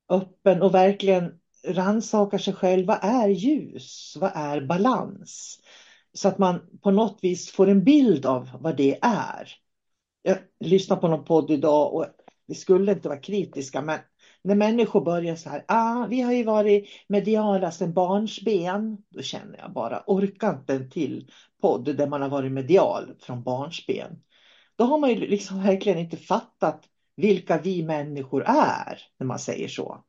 [0.09, 2.87] öppen och verkligen rannsakar sig själv.
[2.87, 4.17] Vad är ljus?
[4.21, 5.61] Vad är balans?
[6.13, 9.53] Så att man på något vis får en bild av vad det är.
[10.23, 12.07] Jag lyssnade på någon podd idag och
[12.47, 13.99] vi skulle inte vara kritiska men
[14.43, 19.59] när människor börjar så här, ah, vi har ju varit mediala sedan barnsben, då känner
[19.59, 21.31] jag bara, orkar inte en till
[21.63, 24.23] podd där man har varit medial från barnsben.
[24.77, 26.85] Då har man ju liksom verkligen inte fattat
[27.17, 30.05] vilka vi människor är, när man säger så.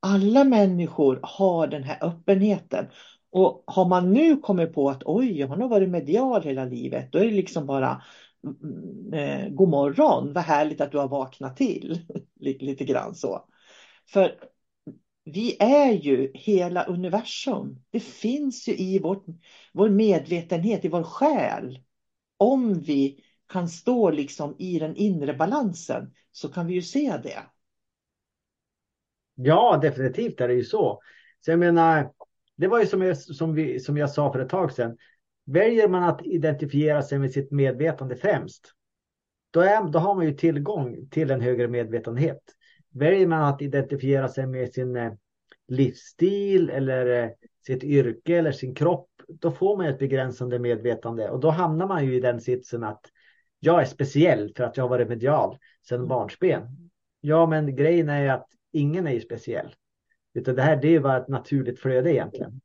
[0.00, 2.86] Alla människor har den här öppenheten.
[3.30, 7.18] Och har man nu kommit på att oj, jag har varit medial hela livet, då
[7.18, 8.02] är det liksom bara
[8.44, 12.00] mm, eh, god morgon, vad härligt att du har vaknat till.
[12.40, 13.44] Lite grann så.
[14.12, 14.34] För
[15.32, 17.82] vi är ju hela universum.
[17.90, 19.24] Det finns ju i vårt,
[19.72, 21.78] vår medvetenhet, i vår själ.
[22.36, 27.42] Om vi kan stå liksom i den inre balansen så kan vi ju se det.
[29.34, 31.00] Ja, definitivt är det ju så.
[31.40, 32.12] Så jag menar,
[32.56, 34.96] det var ju som jag, som, vi, som jag sa för ett tag sedan.
[35.44, 38.72] Väljer man att identifiera sig med sitt medvetande främst,
[39.50, 42.42] då, är, då har man ju tillgång till en högre medvetenhet.
[42.90, 45.12] Väljer man att identifiera sig med sin eh,
[45.68, 47.30] livsstil eller eh,
[47.66, 52.06] sitt yrke eller sin kropp, då får man ett begränsande medvetande och då hamnar man
[52.06, 53.00] ju i den sitsen att
[53.60, 55.58] jag är speciell för att jag har varit medial
[55.88, 56.90] sedan barnsben.
[57.20, 59.74] Ja, men grejen är att ingen är ju speciell.
[60.34, 62.60] Utan det här det är ju bara ett naturligt flöde egentligen.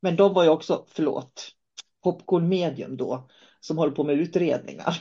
[0.00, 1.48] Men de var ju också, förlåt,
[2.02, 3.28] popcorn medium då,
[3.60, 4.96] som håller på med utredningar.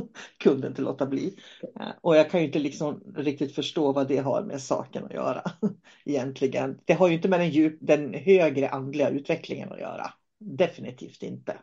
[0.38, 1.36] kunde inte låta bli.
[2.00, 5.42] Och jag kan ju inte liksom riktigt förstå vad det har med saken att göra
[6.04, 6.78] egentligen.
[6.84, 10.12] Det har ju inte med den, djup, den högre andliga utvecklingen att göra.
[10.38, 11.56] Definitivt inte.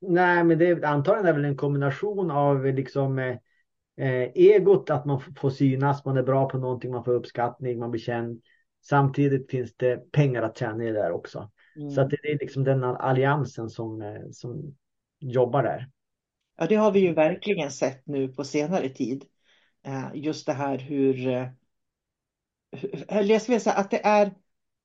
[0.00, 3.36] Nej, men det antagligen är väl en kombination av liksom eh,
[3.96, 7.90] eh, egot, att man får synas, man är bra på någonting, man får uppskattning, man
[7.90, 8.42] blir känd.
[8.84, 11.50] Samtidigt finns det pengar att tjäna i det där också.
[11.76, 11.90] Mm.
[11.90, 14.74] Så att det är liksom den alliansen som, eh, som
[15.20, 15.88] jobbar där.
[16.56, 19.24] Ja, det har vi ju verkligen sett nu på senare tid.
[19.86, 21.26] Eh, just det här hur,
[23.08, 24.34] eller jag skulle säga att det är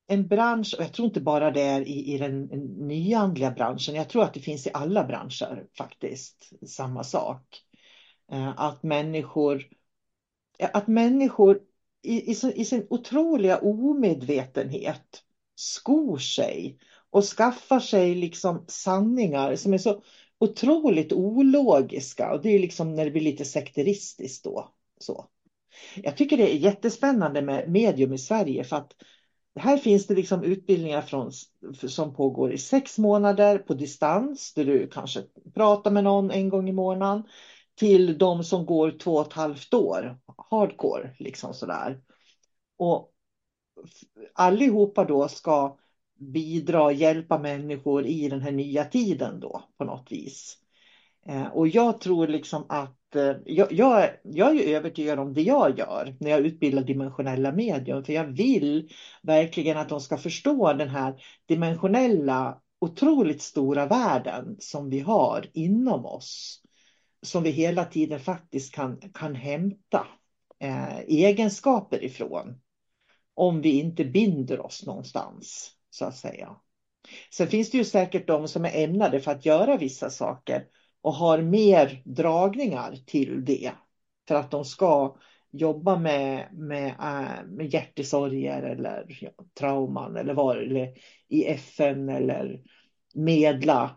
[0.06, 2.42] en bransch, och jag tror inte bara det är i, i den
[2.88, 7.62] nyandliga branschen, jag tror att det finns i alla branscher faktiskt, samma sak.
[8.32, 9.64] Eh, att människor,
[10.72, 11.60] att människor
[12.02, 15.22] i, i, i sin otroliga omedvetenhet
[15.54, 16.78] skor sig
[17.10, 20.02] och skaffar sig liksom sanningar som är så
[20.40, 24.72] otroligt ologiska och det är liksom när det blir lite sekteristiskt då.
[24.98, 25.28] Så.
[25.96, 28.92] Jag tycker det är jättespännande med medium i Sverige för att
[29.58, 31.32] här finns det liksom utbildningar från,
[31.88, 35.22] som pågår i sex månader på distans där du kanske
[35.54, 37.22] pratar med någon en gång i månaden
[37.74, 40.18] till de som går två och ett halvt år,
[40.50, 42.00] hardcore liksom sådär.
[42.78, 43.12] Och
[44.34, 45.78] allihopa då ska
[46.18, 50.58] bidra och hjälpa människor i den här nya tiden då på något vis.
[51.26, 55.78] Eh, och jag tror liksom att eh, jag, jag, jag är övertygad om det jag
[55.78, 58.04] gör när jag utbildar dimensionella medium.
[58.04, 58.88] För jag vill
[59.22, 66.06] verkligen att de ska förstå den här dimensionella otroligt stora världen som vi har inom
[66.06, 66.62] oss.
[67.22, 70.06] Som vi hela tiden faktiskt kan, kan hämta
[70.60, 72.60] eh, egenskaper ifrån.
[73.34, 76.56] Om vi inte binder oss någonstans så att säga.
[77.32, 80.64] Sen finns det ju säkert de som är ämnade för att göra vissa saker
[81.02, 83.70] och har mer dragningar till det.
[84.28, 85.16] För att de ska
[85.50, 90.94] jobba med, med, äh, med hjärtesorger eller ja, trauman eller, var, eller
[91.28, 92.60] i FN eller
[93.14, 93.96] medla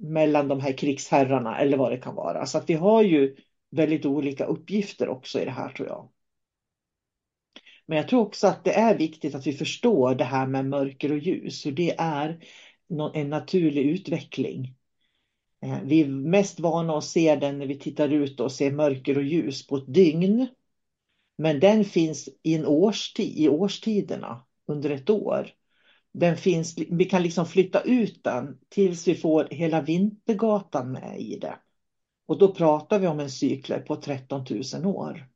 [0.00, 2.46] mellan de här krigsherrarna eller vad det kan vara.
[2.46, 3.36] Så att vi har ju
[3.70, 6.08] väldigt olika uppgifter också i det här tror jag.
[7.90, 11.12] Men jag tror också att det är viktigt att vi förstår det här med mörker
[11.12, 12.44] och ljus, hur det är
[13.14, 14.74] en naturlig utveckling.
[15.62, 19.18] Eh, vi är mest vana att se den när vi tittar ut och ser mörker
[19.18, 20.46] och ljus på ett dygn.
[21.38, 25.50] Men den finns i, en årstid, i årstiderna under ett år.
[26.12, 31.38] Den finns, vi kan liksom flytta ut den tills vi får hela Vintergatan med i
[31.38, 31.58] det.
[32.26, 35.28] Och då pratar vi om en cykel på 13 000 år.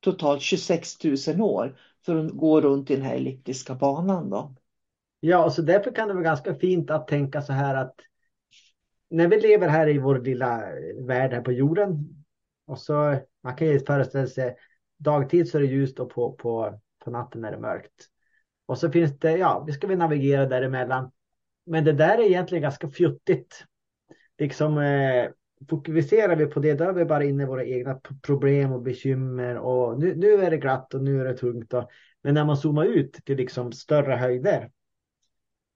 [0.00, 4.30] Totalt 26 000 år för att gå runt i den här elliptiska banan.
[4.30, 4.54] Då.
[5.20, 7.94] Ja, så därför kan det vara ganska fint att tänka så här att
[9.10, 10.62] när vi lever här i vår lilla
[11.00, 12.24] värld här på jorden
[12.66, 14.56] och så man kan ju föreställa sig
[14.98, 18.08] dagtid så är det ljust och på, på, på natten är det mörkt.
[18.66, 21.10] Och så finns det, ja, vi ska vi navigera däremellan.
[21.66, 23.64] Men det där är egentligen ganska fjuttigt.
[24.38, 25.30] Liksom eh,
[25.70, 29.58] fokuserar vi på det, då är vi bara inne i våra egna problem och bekymmer
[29.58, 31.74] och nu, nu är det glatt och nu är det tungt.
[31.74, 31.90] Och,
[32.22, 34.70] men när man zoomar ut till liksom större höjder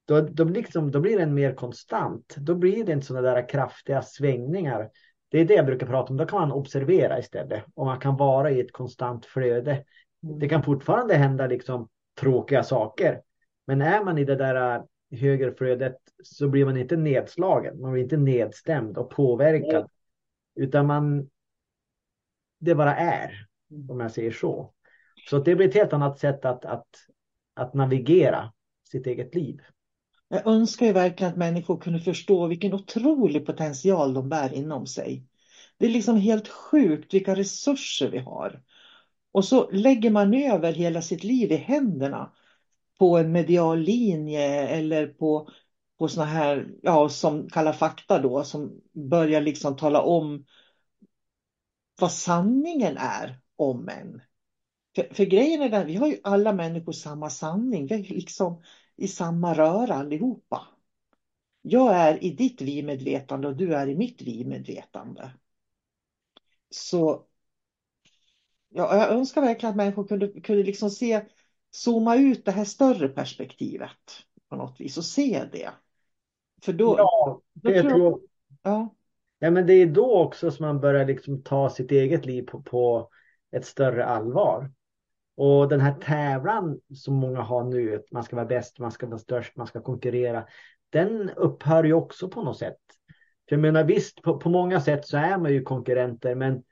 [0.07, 2.35] då, då, liksom, då blir den mer konstant.
[2.37, 4.91] Då blir det inte sådana där kraftiga svängningar.
[5.29, 6.17] Det är det jag brukar prata om.
[6.17, 9.73] Då kan man observera istället och man kan vara i ett konstant flöde.
[9.73, 10.39] Mm.
[10.39, 11.89] Det kan fortfarande hända liksom
[12.21, 13.21] tråkiga saker.
[13.67, 14.83] Men är man i det där
[15.17, 17.81] högerflödet så blir man inte nedslagen.
[17.81, 19.75] Man blir inte nedstämd och påverkad.
[19.75, 19.89] Mm.
[20.55, 21.31] Utan man.
[22.59, 23.47] Det bara är.
[23.89, 24.73] Om jag säger så.
[25.31, 26.87] Så det blir ett helt annat sätt att, att,
[27.55, 28.53] att navigera
[28.91, 29.61] sitt eget liv.
[30.29, 35.27] Jag önskar ju verkligen att människor kunde förstå vilken otrolig potential de bär inom sig.
[35.79, 38.63] Det är liksom helt sjukt vilka resurser vi har.
[39.33, 42.33] Och så lägger man över hela sitt liv i händerna
[42.99, 45.49] på en medial linje eller på,
[45.99, 50.45] på såna här, ja, som Kalla fakta då, som börjar liksom tala om
[52.01, 54.23] vad sanningen är om en.
[54.95, 57.87] För, för grejen är den, vi har ju alla människor samma sanning.
[57.87, 58.63] Vi är liksom
[58.97, 60.69] i samma röra allihopa.
[61.63, 65.31] Jag är i ditt vi-medvetande och du är i mitt vi-medvetande.
[66.71, 67.27] Så
[68.69, 71.25] ja, jag önskar verkligen att människor kunde, kunde liksom se,
[71.77, 73.91] zooma ut det här större perspektivet
[74.49, 75.71] på något vis och se det.
[76.63, 78.21] För då, ja, det då tror jag.
[78.63, 78.95] Ja.
[79.39, 82.63] ja, men det är då också som man börjar liksom ta sitt eget liv på,
[82.63, 83.11] på
[83.57, 84.73] ett större allvar.
[85.37, 89.07] Och den här tävlan som många har nu, att man ska vara bäst, man ska
[89.07, 90.47] vara störst, man ska konkurrera.
[90.91, 92.81] Den upphör ju också på något sätt.
[93.49, 96.63] För jag menar visst, på, på många sätt så är man ju konkurrenter, men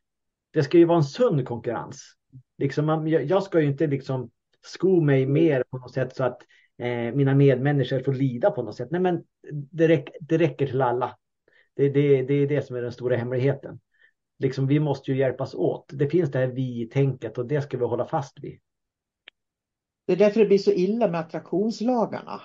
[0.53, 2.15] det ska ju vara en sund konkurrens.
[2.59, 4.31] Liksom man, jag ska ju inte liksom
[4.65, 6.39] sko mig mer på något sätt så att
[6.79, 8.91] eh, mina medmänniskor får lida på något sätt.
[8.91, 11.17] Nej, men det, räck, det räcker till alla.
[11.77, 13.81] Det, det, det är det som är den stora hemligheten
[14.39, 15.91] liksom, vi måste ju hjälpas åt.
[15.93, 18.61] Det finns det här vi-tänket och det ska vi hålla fast vid.
[20.07, 22.43] Det är därför det blir så illa med attraktionslagarna.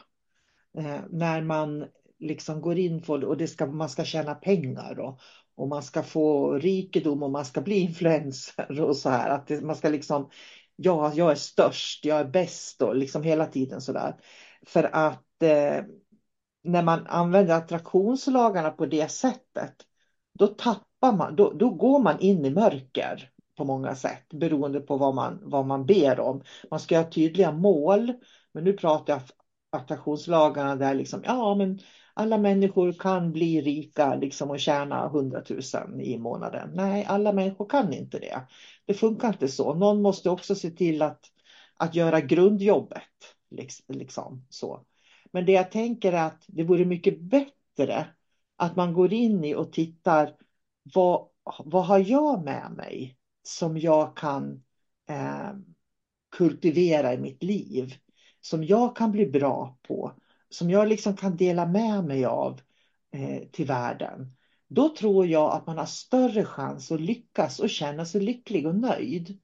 [0.77, 1.85] Eh, när man
[2.19, 5.19] liksom går in för och det ska, man ska tjäna pengar och,
[5.55, 9.29] och man ska få rikedom och man ska bli influencer och så här.
[9.29, 10.29] Att det, man ska liksom,
[10.81, 14.15] ja, jag är störst, jag är bäst och liksom hela tiden så där.
[14.67, 15.83] För att eh,
[16.63, 19.75] när man använder attraktionslagarna på det sättet,
[20.33, 24.79] då tappar tappar man, då, då går man in i mörker på många sätt beroende
[24.79, 26.41] på vad man, vad man ber om.
[26.71, 28.13] Man ska ha tydliga mål,
[28.53, 29.21] men nu pratar jag
[29.71, 31.79] attraktionslagarna där liksom, ja men
[32.19, 36.69] alla människor kan bli rika liksom och tjäna 100 000 i månaden.
[36.73, 38.41] Nej, alla människor kan inte det.
[38.85, 39.73] Det funkar inte så.
[39.73, 41.25] Någon måste också se till att,
[41.75, 43.03] att göra grundjobbet.
[43.87, 44.85] Liksom, så.
[45.31, 48.07] Men det jag tänker är att det vore mycket bättre
[48.55, 50.35] att man går in i och tittar
[50.93, 51.27] vad,
[51.65, 54.63] vad har jag med mig som jag kan
[55.09, 55.51] eh,
[56.31, 57.93] kultivera i mitt liv?
[58.41, 60.13] Som jag kan bli bra på?
[60.49, 62.61] Som jag liksom kan dela med mig av
[63.11, 64.33] eh, till världen?
[64.67, 68.75] Då tror jag att man har större chans att lyckas och känna sig lycklig och
[68.75, 69.39] nöjd.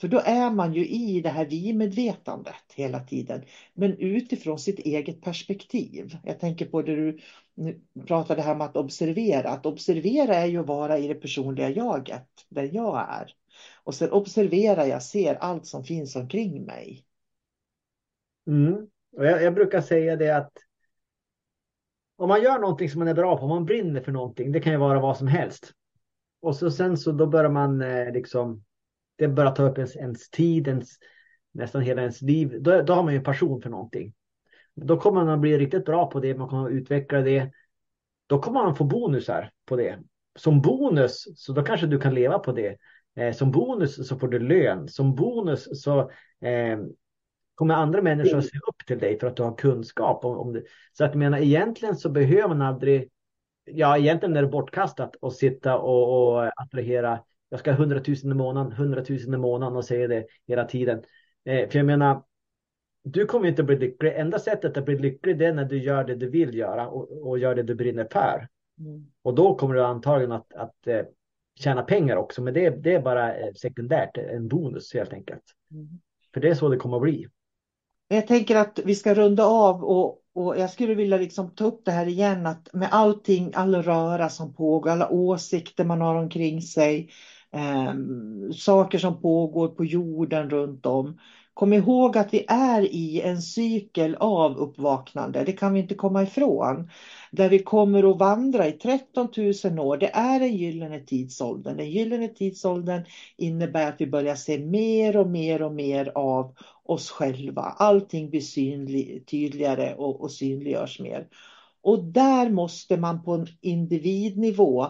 [0.00, 3.42] För då är man ju i det här vi-medvetandet hela tiden,
[3.74, 6.16] men utifrån sitt eget perspektiv.
[6.24, 7.18] Jag tänker på det du
[8.06, 9.50] pratade här om att observera.
[9.50, 13.34] Att observera är ju att vara i det personliga jaget, där jag är.
[13.84, 17.04] Och sen observerar jag, ser allt som finns omkring mig.
[18.46, 18.86] Mm.
[19.16, 20.52] Och jag, jag brukar säga det att
[22.16, 24.60] om man gör någonting som man är bra på, om man brinner för någonting, det
[24.60, 25.72] kan ju vara vad som helst.
[26.40, 28.64] Och så sen så då börjar man eh, liksom,
[29.16, 30.88] det börjar ta upp ens, ens tid, ens,
[31.52, 32.56] nästan hela ens liv.
[32.60, 34.14] Då, då har man ju en passion för någonting.
[34.74, 37.50] Då kommer man bli riktigt bra på det, man kommer att utveckla det.
[38.26, 39.98] Då kommer man få bonusar på det.
[40.38, 42.76] Som bonus, så då kanske du kan leva på det.
[43.16, 44.88] Eh, som bonus så får du lön.
[44.88, 46.00] Som bonus så
[46.40, 46.78] eh,
[47.60, 50.52] kommer andra människor att se upp till dig för att du har kunskap om, om
[50.52, 50.62] det.
[50.92, 53.10] Så att jag menar egentligen så behöver man aldrig,
[53.64, 58.16] ja egentligen är det bortkastat att sitta och, och attrahera, jag ska ha 100 000
[58.16, 61.02] i månaden, 100 000 i månaden och säga det hela tiden.
[61.44, 62.22] Eh, för jag menar,
[63.04, 64.12] du kommer inte bli lycklig.
[64.16, 67.28] Enda sättet att bli lycklig det är när du gör det du vill göra och,
[67.28, 68.48] och gör det du brinner för.
[68.78, 69.06] Mm.
[69.22, 71.02] Och då kommer du antagligen att, att eh,
[71.54, 75.44] tjäna pengar också, men det, det är bara eh, sekundärt, en bonus helt enkelt.
[75.70, 75.88] Mm.
[76.34, 77.28] För det är så det kommer att bli.
[78.12, 81.84] Jag tänker att vi ska runda av och, och jag skulle vilja liksom ta upp
[81.84, 86.62] det här igen att med allting, all röra som pågår, alla åsikter man har omkring
[86.62, 87.10] sig,
[87.52, 87.94] eh,
[88.54, 91.18] saker som pågår på jorden runt om.
[91.60, 96.22] Kom ihåg att vi är i en cykel av uppvaknande, det kan vi inte komma
[96.22, 96.90] ifrån.
[97.30, 99.28] Där vi kommer att vandra i 13
[99.64, 101.76] 000 år, det är den gyllene tidsåldern.
[101.76, 103.04] Den gyllene tidsåldern
[103.36, 106.54] innebär att vi börjar se mer och mer och mer av
[106.84, 107.62] oss själva.
[107.62, 111.26] Allting blir synlig, tydligare och, och synliggörs mer.
[111.82, 114.86] Och där måste man på en individnivå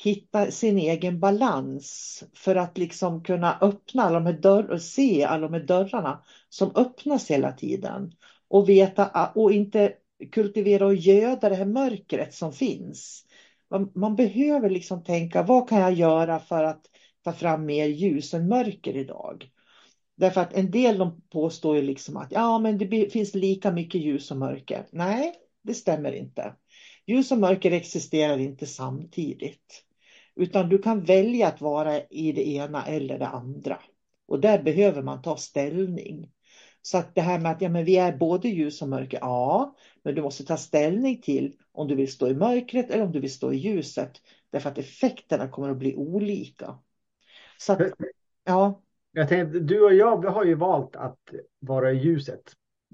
[0.00, 5.24] hitta sin egen balans för att liksom kunna öppna alla de här dörr och se
[5.24, 8.12] alla de här dörrarna som öppnas hela tiden.
[8.48, 9.92] Och veta och inte
[10.32, 13.24] kultivera och göda det här mörkret som finns.
[13.70, 16.82] Man, man behöver liksom tänka, vad kan jag göra för att
[17.24, 19.50] ta fram mer ljus än mörker idag?
[20.16, 24.00] Därför att en del de påstår ju liksom att ja, men det finns lika mycket
[24.00, 24.86] ljus och mörker.
[24.90, 26.54] Nej, det stämmer inte.
[27.06, 29.84] Ljus och mörker existerar inte samtidigt.
[30.38, 33.78] Utan du kan välja att vara i det ena eller det andra.
[34.28, 36.30] Och där behöver man ta ställning.
[36.82, 39.76] Så att det här med att ja, men vi är både ljus och mörker, ja,
[40.02, 43.20] men du måste ta ställning till om du vill stå i mörkret eller om du
[43.20, 44.12] vill stå i ljuset.
[44.50, 46.78] Därför att effekterna kommer att bli olika.
[47.58, 47.80] Så att,
[48.44, 48.82] ja.
[49.12, 51.18] Jag tänkte, du och jag, vi har ju valt att
[51.58, 52.42] vara i ljuset.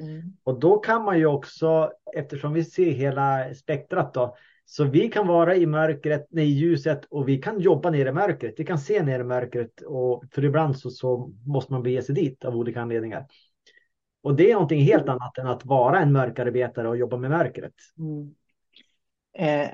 [0.01, 0.37] Mm.
[0.43, 5.27] Och då kan man ju också, eftersom vi ser hela spektrat då, så vi kan
[5.27, 8.55] vara i mörkret, nej, i ljuset och vi kan jobba ner i mörkret.
[8.57, 12.15] Vi kan se ner i mörkret och för ibland så, så måste man bege sig
[12.15, 13.27] dit av olika anledningar.
[14.23, 17.75] Och det är någonting helt annat än att vara en mörkarbetare och jobba med mörkret.
[17.99, 18.35] Mm.
[19.39, 19.71] Eh,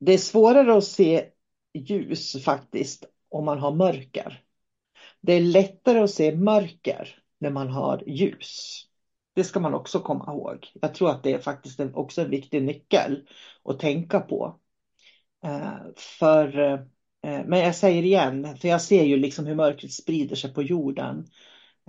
[0.00, 1.28] det är svårare att se
[1.74, 4.42] ljus faktiskt om man har mörker.
[5.20, 8.87] Det är lättare att se mörker när man har ljus.
[9.38, 10.72] Det ska man också komma ihåg.
[10.80, 13.28] Jag tror att det är faktiskt också en viktig nyckel
[13.64, 14.60] att tänka på.
[15.44, 16.58] Eh, för,
[17.22, 20.62] eh, men jag säger igen, för jag ser ju liksom hur mörkret sprider sig på
[20.62, 21.26] jorden.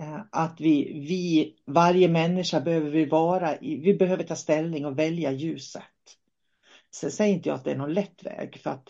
[0.00, 5.32] Eh, att vi, vi, varje människa behöver vi vara vi behöver ta ställning och välja
[5.32, 5.82] ljuset.
[6.94, 8.88] Sen säger inte jag att det är någon lätt väg för att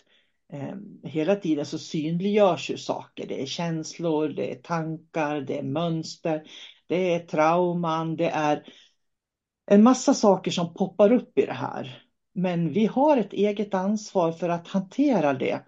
[0.53, 3.27] eh, hela tiden så synliggörs ju saker.
[3.27, 6.43] Det är känslor, det är tankar, det är mönster,
[6.91, 8.63] det är trauman, det är
[9.67, 12.03] en massa saker som poppar upp i det här.
[12.35, 15.61] Men vi har ett eget ansvar för att hantera det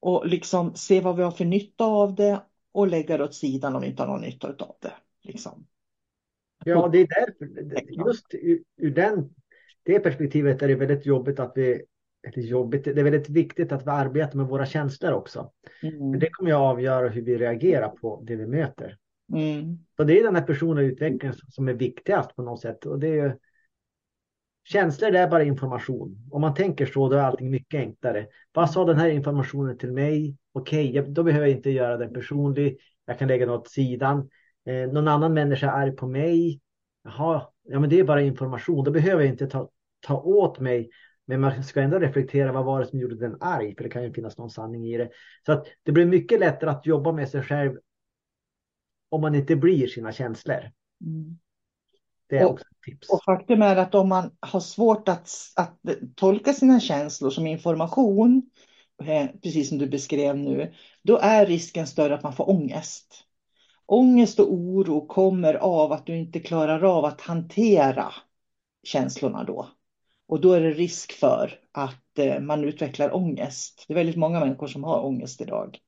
[0.00, 3.74] och liksom se vad vi har för nytta av det och lägga det åt sidan
[3.74, 4.92] om vi inte har någon nytta av det.
[5.22, 5.66] Liksom.
[6.64, 8.26] Ja, det är därför, just
[8.76, 9.34] ur den,
[9.82, 11.82] det perspektivet är det väldigt jobbigt att vi
[12.34, 12.84] jobbigt.
[12.84, 15.52] Det är väldigt viktigt att vi arbetar med våra känslor också.
[15.82, 16.18] Mm.
[16.18, 18.98] det kommer att avgöra hur vi reagerar på det vi möter.
[19.32, 19.78] Mm.
[19.96, 22.86] Så det är den här personliga utvecklingen som är viktigast på något sätt.
[22.86, 23.38] Och det är,
[24.64, 26.28] känslor det är bara information.
[26.30, 28.26] Om man tänker så då är allting mycket enklare.
[28.52, 30.36] Vad sa den här informationen till mig?
[30.52, 32.78] Okej, okay, då behöver jag inte göra den personlig.
[33.06, 34.30] Jag kan lägga den åt sidan.
[34.66, 36.60] Eh, någon annan människa är på mig.
[37.04, 38.84] Jaha, ja men det är bara information.
[38.84, 39.70] Då behöver jag inte ta,
[40.00, 40.90] ta åt mig.
[41.26, 43.74] Men man ska ändå reflektera vad var det som gjorde den arg?
[43.76, 45.10] För det kan ju finnas någon sanning i det.
[45.46, 47.76] Så att det blir mycket lättare att jobba med sig själv
[49.08, 50.70] om man inte blir sina känslor.
[51.04, 51.38] Mm.
[52.28, 53.10] Det är och, också ett tips.
[53.10, 55.80] Och faktum är att om man har svårt att, att
[56.14, 58.50] tolka sina känslor som information,
[59.04, 63.24] eh, precis som du beskrev nu, då är risken större att man får ångest.
[63.86, 68.12] ångest och oro kommer av att du inte klarar av att hantera
[68.82, 69.68] känslorna då.
[70.28, 73.84] Och då är det risk för att eh, man utvecklar ångest.
[73.88, 75.78] Det är väldigt många människor som har ångest idag.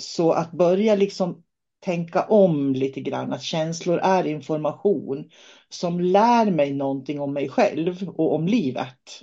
[0.00, 1.43] Så att börja liksom
[1.84, 5.30] tänka om lite grann, att känslor är information
[5.68, 9.20] som lär mig någonting om mig själv och om livet.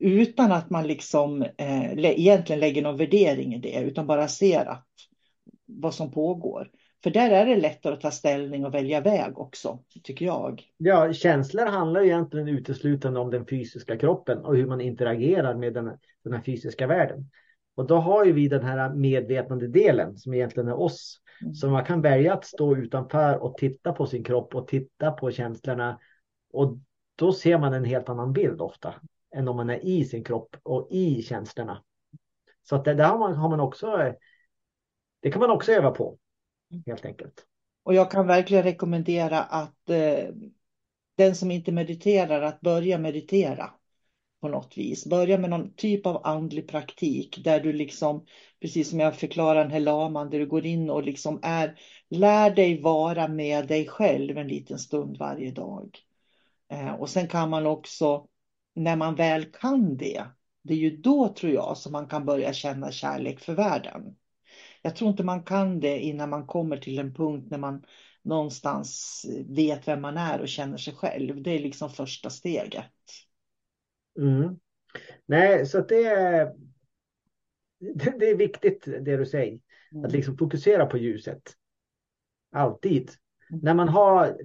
[0.00, 4.86] Utan att man liksom eh, egentligen lägger någon värdering i det, utan bara ser att,
[5.66, 6.70] vad som pågår.
[7.02, 10.62] För där är det lättare att ta ställning och välja väg också, tycker jag.
[10.76, 15.90] Ja, känslor handlar egentligen uteslutande om den fysiska kroppen och hur man interagerar med den,
[16.24, 17.30] den här fysiska världen.
[17.74, 21.20] Och då har ju vi den här medvetande delen som egentligen är oss.
[21.42, 21.54] Mm.
[21.54, 25.30] Så man kan välja att stå utanför och titta på sin kropp och titta på
[25.30, 25.98] känslorna.
[26.52, 26.78] Och
[27.16, 28.94] då ser man en helt annan bild ofta
[29.34, 31.82] än om man är i sin kropp och i känslorna.
[32.62, 34.14] Så att det där har man, har man också.
[35.20, 36.18] Det kan man också öva på
[36.86, 37.46] helt enkelt.
[37.82, 40.28] Och jag kan verkligen rekommendera att eh,
[41.16, 43.70] den som inte mediterar att börja meditera
[44.40, 45.06] på något vis.
[45.06, 48.26] Börja med någon typ av andlig praktik där du liksom,
[48.60, 51.78] precis som jag förklarar den här laman, där du går in och liksom är,
[52.10, 55.98] lär dig vara med dig själv en liten stund varje dag.
[56.72, 58.26] Eh, och sen kan man också,
[58.74, 60.24] när man väl kan det,
[60.62, 64.16] det är ju då tror jag som man kan börja känna kärlek för världen.
[64.82, 67.84] Jag tror inte man kan det innan man kommer till en punkt när man
[68.22, 71.42] någonstans vet vem man är och känner sig själv.
[71.42, 72.84] Det är liksom första steget.
[74.20, 74.58] Mm.
[75.26, 76.52] Nej, så det är,
[78.16, 79.58] det är viktigt det du säger.
[79.92, 80.04] Mm.
[80.04, 81.42] Att liksom fokusera på ljuset.
[82.52, 83.10] Alltid.
[83.50, 83.60] Mm.
[83.62, 84.38] När man har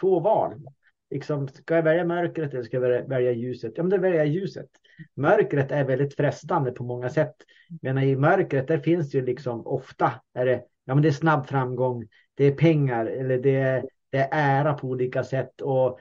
[0.00, 0.66] två val.
[1.10, 3.72] Liksom, ska jag välja mörkret eller ska jag välja ljuset?
[3.76, 4.68] Ja, men då väljer jag ljuset.
[5.14, 7.34] Mörkret är väldigt frestande på många sätt.
[7.82, 11.12] Men i mörkret där finns det ju liksom ofta är det, ja, men det är
[11.12, 12.08] snabb framgång.
[12.34, 15.60] Det är pengar eller det är, det är ära på olika sätt.
[15.60, 16.00] Och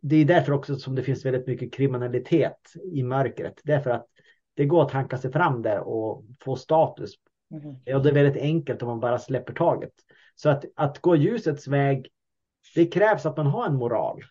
[0.00, 3.60] det är därför också som det finns väldigt mycket kriminalitet i mörkret.
[3.64, 4.06] Därför att
[4.54, 7.14] det går att hanka sig fram där och få status.
[7.50, 7.96] Mm.
[7.96, 9.92] Och det är väldigt enkelt om man bara släpper taget.
[10.34, 12.08] Så att, att gå ljusets väg,
[12.74, 14.22] det krävs att man har en moral.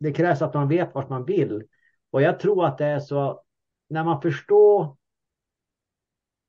[0.00, 1.62] Det krävs att man vet vart man vill.
[2.10, 3.42] Och jag tror att det är så
[3.88, 4.96] när man förstår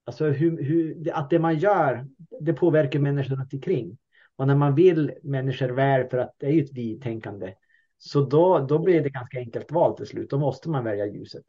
[0.06, 2.08] alltså hur, hur, att det man gör,
[2.41, 3.97] det påverkar människor runt omkring.
[4.36, 7.54] Och när man vill människor väl, för att det är ju ett vi-tänkande,
[8.00, 10.30] så då, då blir det ganska enkelt val till slut.
[10.30, 11.45] Då måste man välja ljuset.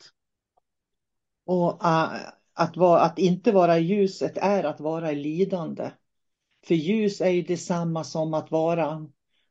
[1.47, 2.13] Och uh,
[2.55, 5.91] att, vara, att inte vara i ljuset är att vara i lidande.
[6.67, 9.07] För ljus är ju detsamma som att vara,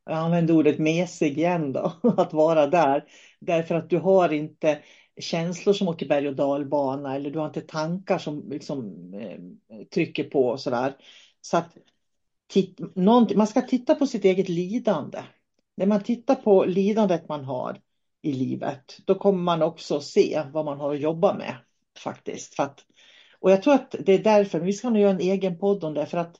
[0.05, 3.05] jag använder ordet mesig igen då, att vara där.
[3.39, 4.79] Därför att du har inte
[5.19, 9.39] känslor som åker berg och dalbana eller du har inte tankar som liksom, eh,
[9.93, 10.95] trycker på och sådär.
[11.41, 11.77] Så att
[12.47, 12.79] titt,
[13.35, 15.19] man ska titta på sitt eget lidande
[15.79, 17.81] när man tittar på lidandet man har
[18.21, 21.55] i livet, då kommer man också se vad man har att jobba med
[21.97, 22.55] faktiskt.
[22.55, 22.85] För att,
[23.39, 25.93] och jag tror att det är därför, vi ska nu göra en egen podd om
[25.93, 26.35] det, för att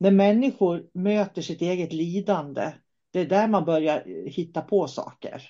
[0.00, 2.72] när människor möter sitt eget lidande,
[3.12, 5.42] det är där man börjar hitta på saker.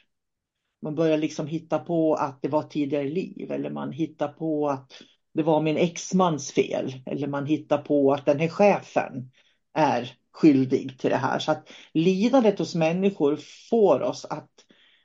[0.83, 4.93] Man börjar liksom hitta på att det var tidigare liv eller man hittar på att
[5.35, 9.31] det var min exmans fel eller man hittar på att den här chefen
[9.75, 11.39] är skyldig till det här.
[11.39, 13.39] Så att lidandet hos människor
[13.71, 14.51] får oss att,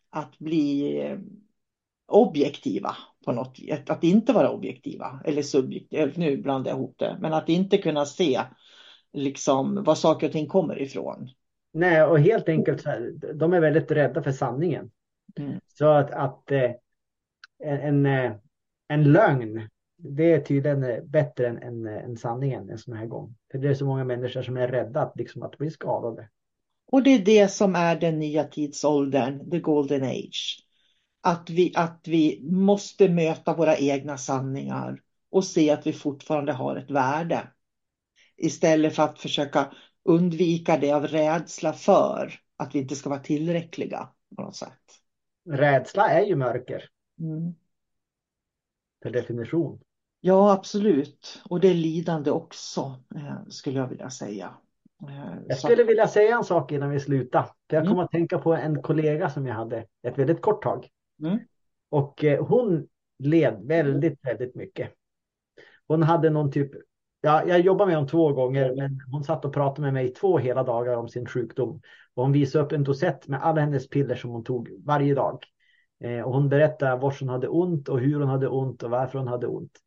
[0.09, 1.17] att bli eh,
[2.07, 3.89] objektiva på något vis.
[3.89, 8.05] Att inte vara objektiva eller subjektiva, nu blandar jag ihop det, men att inte kunna
[8.05, 8.41] se
[9.13, 11.29] liksom var saker och ting kommer ifrån.
[11.71, 12.84] Nej, och helt enkelt,
[13.36, 14.91] de är väldigt rädda för sanningen.
[15.39, 15.59] Mm.
[15.67, 16.71] Så att, att eh,
[17.63, 18.31] en, en, eh,
[18.88, 19.69] en lögn
[20.04, 23.36] det är tydligen eh, bättre än, än, än eh, sanningen en sån här gång.
[23.51, 26.30] För det är så många människor som är rädda att, liksom, att bli skadade.
[26.88, 30.68] Och det är det som är den nya tidsåldern, the golden age.
[31.22, 35.01] Att vi, att vi måste möta våra egna sanningar
[35.32, 37.47] och se att vi fortfarande har ett värde.
[38.38, 39.74] Istället för att försöka
[40.04, 44.80] undvika det av rädsla för att vi inte ska vara tillräckliga på något sätt.
[45.49, 46.89] Rädsla är ju mörker.
[47.20, 47.56] Mm.
[49.04, 49.80] Per definition.
[50.26, 51.41] Ja, absolut.
[51.49, 54.53] Och det är lidande också, eh, skulle jag vilja säga.
[55.09, 57.45] Eh, jag skulle vilja säga en sak innan vi slutar.
[57.67, 57.89] jag mm.
[57.89, 60.88] kom att tänka på en kollega som jag hade ett väldigt kort tag.
[61.24, 61.39] Mm.
[61.89, 62.88] Och eh, hon
[63.19, 64.91] led väldigt, väldigt mycket.
[65.88, 66.71] Hon hade någon typ,
[67.21, 70.38] ja, jag jobbade med henne två gånger, men hon satt och pratade med mig två
[70.38, 71.82] hela dagar om sin sjukdom.
[72.13, 75.43] Och hon visade upp en dosett med alla hennes piller som hon tog varje dag.
[76.26, 79.28] och hon berättade var hon hade ont och hur hon hade ont och varför hon
[79.28, 79.80] hade ont.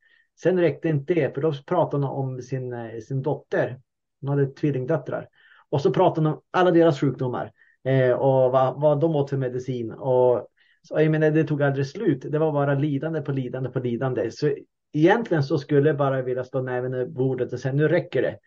[0.43, 3.79] Sen räckte inte det, för då pratade hon om sin, eh, sin dotter
[4.21, 5.29] Hon hade tvillingdöttrar.
[5.71, 7.53] Och så pratade hon om alla deras sjukdomar
[7.85, 9.93] eh, och vad, vad de åt för medicin.
[9.93, 10.49] Och,
[10.83, 12.27] så, jag menar, det tog aldrig slut.
[12.33, 14.31] Det var bara lidande på lidande på lidande.
[14.31, 14.55] Så
[14.93, 18.39] egentligen så skulle jag bara vilja slå näven i bordet och säga nu räcker det.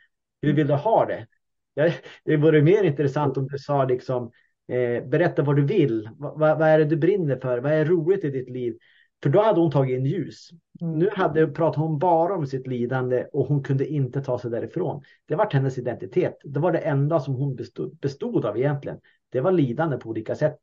[0.41, 1.27] Hur vill du ha det?
[1.73, 1.91] Ja,
[2.25, 4.31] det vore mer intressant om du sa liksom
[4.67, 6.09] eh, berätta vad du vill.
[6.17, 7.57] vad, vad är det du brinner för?
[7.59, 8.77] Vad är roligt i ditt liv?
[9.23, 10.49] För då hade hon tagit in ljus.
[10.81, 10.99] Mm.
[10.99, 15.03] Nu hade, pratade hon bara om sitt lidande och hon kunde inte ta sig därifrån.
[15.25, 16.37] Det var hennes identitet.
[16.43, 18.99] Det var det enda som hon bestod, bestod av egentligen.
[19.29, 20.59] Det var lidande på olika sätt.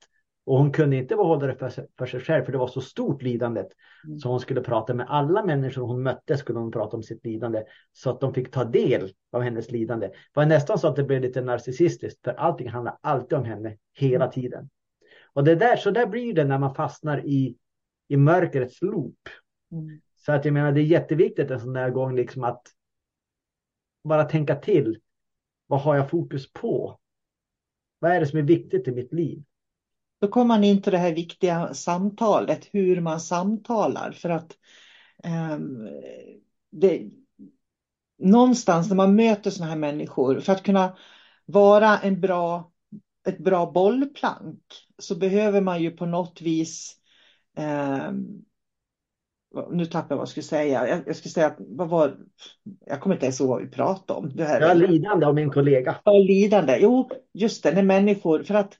[0.46, 3.22] Och hon kunde inte behålla det för, för sig själv för det var så stort
[3.22, 3.68] lidandet.
[4.06, 4.18] Mm.
[4.18, 7.62] Så hon skulle prata med alla människor hon mötte skulle hon prata om sitt lidande.
[7.92, 10.06] Så att de fick ta del av hennes lidande.
[10.06, 13.76] Det var nästan så att det blev lite narcissistiskt för allting handlar alltid om henne
[13.94, 14.32] hela mm.
[14.32, 14.68] tiden.
[15.32, 17.56] Och det där, så där blir det när man fastnar i
[18.08, 19.18] i mörkrets loop.
[19.72, 20.00] Mm.
[20.16, 22.62] Så att jag menar det är jätteviktigt en sån där gång liksom att
[24.04, 25.00] bara tänka till.
[25.66, 26.98] Vad har jag fokus på?
[27.98, 29.42] Vad är det som är viktigt i mitt liv?
[30.20, 34.12] Då kommer man in till det här viktiga samtalet, hur man samtalar.
[34.12, 34.56] För att
[35.24, 35.88] um,
[36.70, 37.10] det,
[38.18, 40.96] någonstans när man möter sådana här människor, för att kunna
[41.46, 42.72] vara en bra,
[43.28, 44.62] ett bra bollplank
[44.98, 46.96] så behöver man ju på något vis
[47.56, 48.12] Eh,
[49.70, 50.88] nu tappar jag vad jag skulle säga.
[50.88, 52.16] Jag, jag skulle säga att vad var,
[52.86, 54.36] jag kommer inte ens ihåg vad vi pratade om.
[54.36, 55.96] Det här ja, lidande av min kollega.
[56.04, 56.78] Ja, lidande.
[56.80, 58.78] Jo, just det, när människor, för att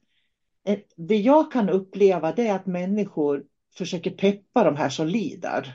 [0.67, 3.45] eh, det jag kan uppleva det är att människor
[3.77, 5.75] försöker peppa de här som lider.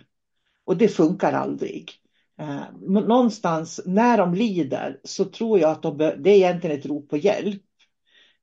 [0.65, 1.91] Och det funkar aldrig.
[2.39, 7.09] Eh, någonstans när de lider så tror jag att de det är egentligen ett rop
[7.09, 7.61] på hjälp.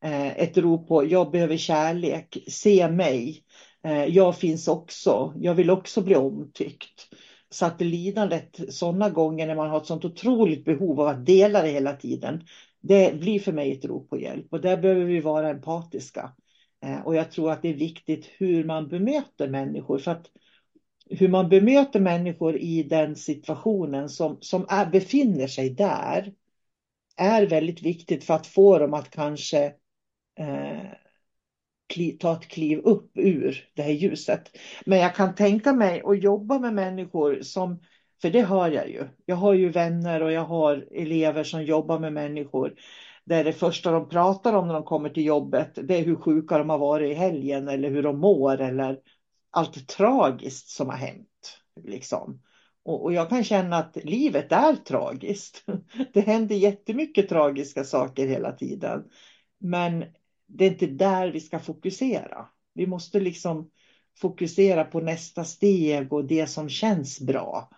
[0.05, 3.45] Eh, ett rop på jag behöver kärlek, se mig.
[3.85, 7.09] Eh, jag finns också, jag vill också bli omtyckt.
[7.51, 11.63] Så att lidandet sådana gånger när man har ett sådant otroligt behov av att dela
[11.63, 12.45] det hela tiden,
[12.81, 16.33] det blir för mig ett rop på hjälp och där behöver vi vara empatiska.
[16.85, 20.27] Eh, och jag tror att det är viktigt hur man bemöter människor för att
[21.11, 26.33] hur man bemöter människor i den situationen som, som är, befinner sig där
[27.17, 29.65] är väldigt viktigt för att få dem att kanske
[30.39, 30.87] eh,
[32.21, 34.57] ta ett kliv upp ur det här ljuset.
[34.87, 37.83] Men jag kan tänka mig att jobba med människor som,
[38.23, 39.09] för det hör jag ju.
[39.27, 42.75] Jag har ju vänner och jag har elever som jobbar med människor.
[43.25, 46.59] Där det första de pratar om när de kommer till jobbet, det är hur sjuka
[46.59, 48.99] de har varit i helgen eller hur de mår eller
[49.51, 51.59] allt tragiskt som har hänt.
[51.85, 52.41] Liksom.
[52.85, 55.65] Och, och jag kan känna att livet är tragiskt.
[56.13, 59.05] Det händer jättemycket tragiska saker hela tiden.
[59.59, 60.05] Men
[60.49, 62.47] det är inte där vi ska fokusera.
[62.75, 63.71] Vi måste liksom
[64.21, 67.71] fokusera på nästa steg och det som känns bra.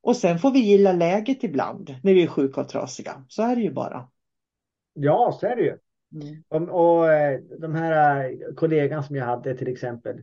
[0.00, 3.24] Och sen får vi gilla läget ibland när vi är sjuka och trasiga.
[3.28, 4.08] Så är det ju bara.
[4.92, 5.78] Ja, så är det ju.
[6.14, 6.42] Mm.
[6.48, 10.22] Och, och eh, de här eh, kollegan som jag hade till exempel.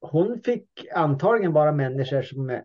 [0.00, 2.60] Hon fick antagligen bara människor som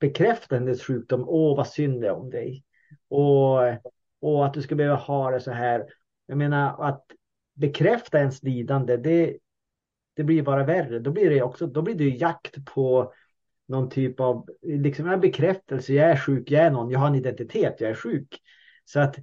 [0.00, 1.24] bekräftade hennes sjukdom.
[1.28, 2.64] Åh, vad synd det är om dig.
[3.08, 3.58] Och,
[4.20, 5.86] och att du ska behöva ha det så här.
[6.26, 7.04] Jag menar att
[7.60, 9.36] bekräfta ens lidande, det,
[10.16, 10.98] det blir bara värre.
[10.98, 13.12] Då blir det också, då blir det jakt på
[13.68, 15.92] någon typ av liksom en bekräftelse.
[15.92, 18.40] Jag är sjuk, jag är någon, jag har en identitet, jag är sjuk.
[18.84, 19.16] Så att,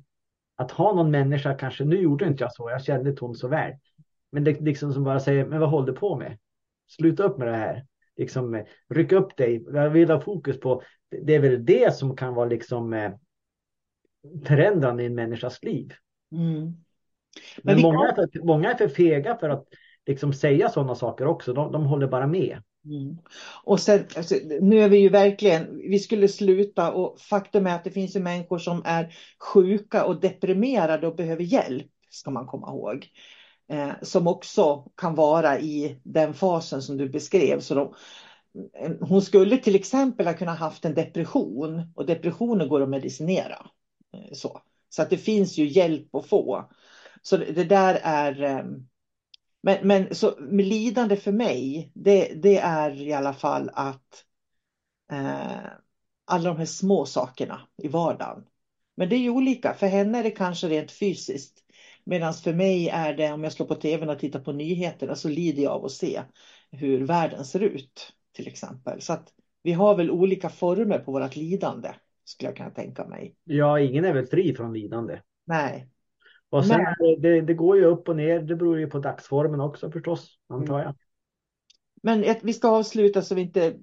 [0.55, 3.47] att ha någon människa, kanske, nu gjorde inte jag så, jag kände inte hon så
[3.47, 3.73] väl.
[4.31, 6.37] Men det liksom som bara säger, men vad håller du på med?
[6.87, 7.85] Sluta upp med det här.
[8.15, 12.33] Liksom, ryck upp dig, jag vill ha fokus på, det är väl det som kan
[12.33, 13.11] vara liksom eh,
[14.45, 15.93] förändrande i en människas liv.
[16.31, 16.83] Mm.
[17.63, 19.65] Men, Men många, är för, många är för fega för att
[20.05, 21.53] liksom säga sådana saker också.
[21.53, 22.61] De, de håller bara med.
[22.85, 23.17] Mm.
[23.63, 27.83] Och sen, alltså, nu är vi ju verkligen, vi skulle sluta och faktum är att
[27.83, 29.13] det finns ju människor som är
[29.53, 33.07] sjuka och deprimerade och behöver hjälp, ska man komma ihåg.
[33.69, 37.59] Eh, som också kan vara i den fasen som du beskrev.
[37.59, 37.93] Så de,
[38.99, 43.65] hon skulle till exempel ha kunnat haft en depression och depressioner går att medicinera.
[44.13, 44.61] Eh, så.
[44.89, 46.69] så att det finns ju hjälp att få.
[47.21, 48.41] Så det där är...
[48.41, 48.87] Ehm,
[49.61, 54.23] men, men så lidande för mig, det, det är i alla fall att
[55.11, 55.71] eh,
[56.25, 58.43] alla de här små sakerna i vardagen.
[58.95, 59.73] Men det är ju olika.
[59.73, 61.63] För henne är det kanske rent fysiskt.
[62.03, 65.29] Medan för mig är det om jag slår på tvn och tittar på nyheterna så
[65.29, 66.21] lider jag av att se
[66.71, 68.13] hur världen ser ut.
[68.31, 69.01] Till exempel.
[69.01, 71.89] Så att vi har väl olika former på vårt lidande.
[72.23, 73.35] Skulle jag kunna tänka mig.
[73.43, 75.19] Ja, ingen är väl fri från lidande.
[75.45, 75.87] Nej.
[76.49, 76.85] Och sen,
[77.19, 78.39] det, det, går ju upp och ner.
[78.39, 80.95] Det beror ju på dagsformen också förstås, antar jag.
[82.03, 83.75] Men vi ska avsluta så vi inte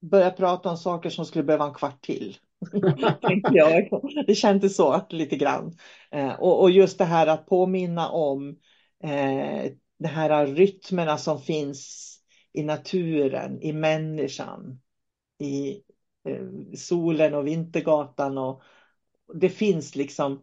[0.00, 2.36] börjar prata om saker som skulle behöva en kvart till.
[4.26, 5.76] Det kändes så lite grann.
[6.10, 8.58] Eh, och, och, just det här att påminna om
[9.02, 12.14] eh, de här rytmerna som finns
[12.52, 14.80] i naturen, i människan,
[15.38, 15.82] i
[16.24, 16.46] eh,
[16.76, 18.38] solen och Vintergatan.
[18.38, 18.62] Och,
[19.34, 20.42] det finns liksom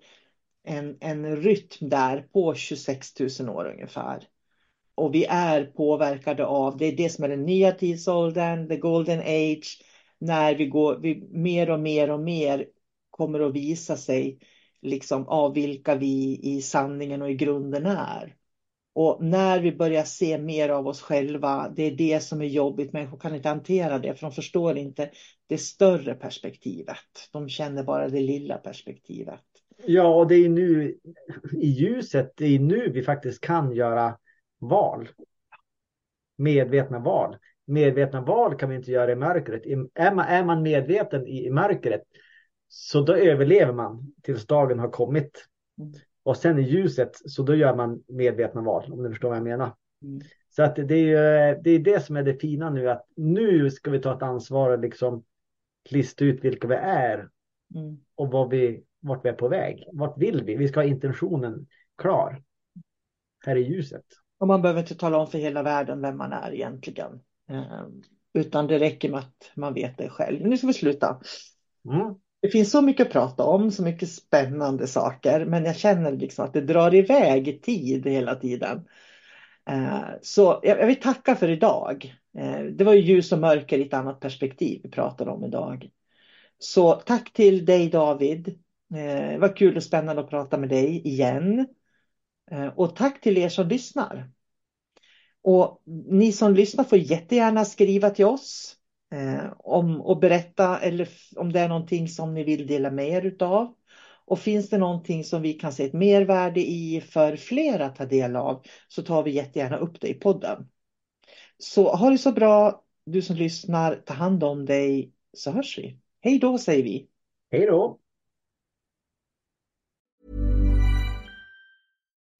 [0.66, 4.28] en, en rytm där på 26 000 år ungefär.
[4.96, 9.20] Och vi är påverkade av, det är det som är den nya tidsåldern, the golden
[9.20, 9.84] age,
[10.20, 12.66] när vi går, vi mer och mer och mer
[13.10, 14.40] kommer att visa sig
[14.82, 18.36] liksom av vilka vi i sanningen och i grunden är.
[18.94, 22.94] Och när vi börjar se mer av oss själva, det är det som är jobbigt.
[22.94, 25.12] Människor kan inte hantera det, för de förstår inte
[25.48, 27.30] det större perspektivet.
[27.32, 29.42] De känner bara det lilla perspektivet.
[29.86, 30.98] Ja, och det är nu
[31.52, 34.18] i ljuset, det är nu vi faktiskt kan göra
[34.60, 35.10] val.
[36.38, 37.38] Medvetna val.
[37.66, 39.66] Medvetna val kan vi inte göra i mörkret.
[39.94, 42.02] Är man, är man medveten i, i mörkret
[42.68, 45.46] så då överlever man tills dagen har kommit.
[45.80, 45.94] Mm.
[46.24, 49.44] Och sen i ljuset så då gör man medvetna val om du förstår vad jag
[49.44, 49.76] menar.
[50.02, 50.22] Mm.
[50.50, 53.92] Så att det är, det är det som är det fina nu att nu ska
[53.92, 55.24] vi ta ett ansvar och liksom
[55.90, 57.30] lista ut vilka vi är
[57.76, 57.98] mm.
[58.16, 59.84] och vad vi, vart vi är på väg.
[59.94, 60.56] Vart vill vi?
[60.56, 62.42] Vi ska ha intentionen klar
[63.46, 64.06] här i ljuset.
[64.40, 67.20] Och man behöver inte tala om för hela världen vem man är egentligen.
[67.50, 67.88] Eh,
[68.34, 70.48] utan det räcker med att man vet det själv.
[70.48, 71.20] Nu ska vi sluta.
[71.90, 72.16] Mm.
[72.42, 76.46] Det finns så mycket att prata om, så mycket spännande saker, men jag känner liksom
[76.46, 78.88] att det drar iväg tid hela tiden.
[79.70, 82.16] Eh, så jag vill tacka för idag.
[82.38, 85.90] Eh, det var ju ljus och mörker i ett annat perspektiv vi pratade om idag.
[86.60, 88.60] Så tack till dig David.
[88.96, 91.68] Eh, det var kul och spännande att prata med dig igen.
[92.52, 94.30] Eh, och tack till er som lyssnar.
[95.42, 98.76] Och ni som lyssnar får jättegärna skriva till oss
[99.14, 103.26] eh, om och berätta eller om det är någonting som ni vill dela med er
[103.26, 103.74] utav.
[104.26, 108.06] Och finns det någonting som vi kan se ett mervärde i för fler att ta
[108.06, 110.70] del av så tar vi jättegärna upp det i podden.
[111.58, 116.00] Så ha det så bra du som lyssnar, ta hand om dig så hörs vi.
[116.22, 117.08] Hej då säger vi.
[117.52, 118.00] Hej då.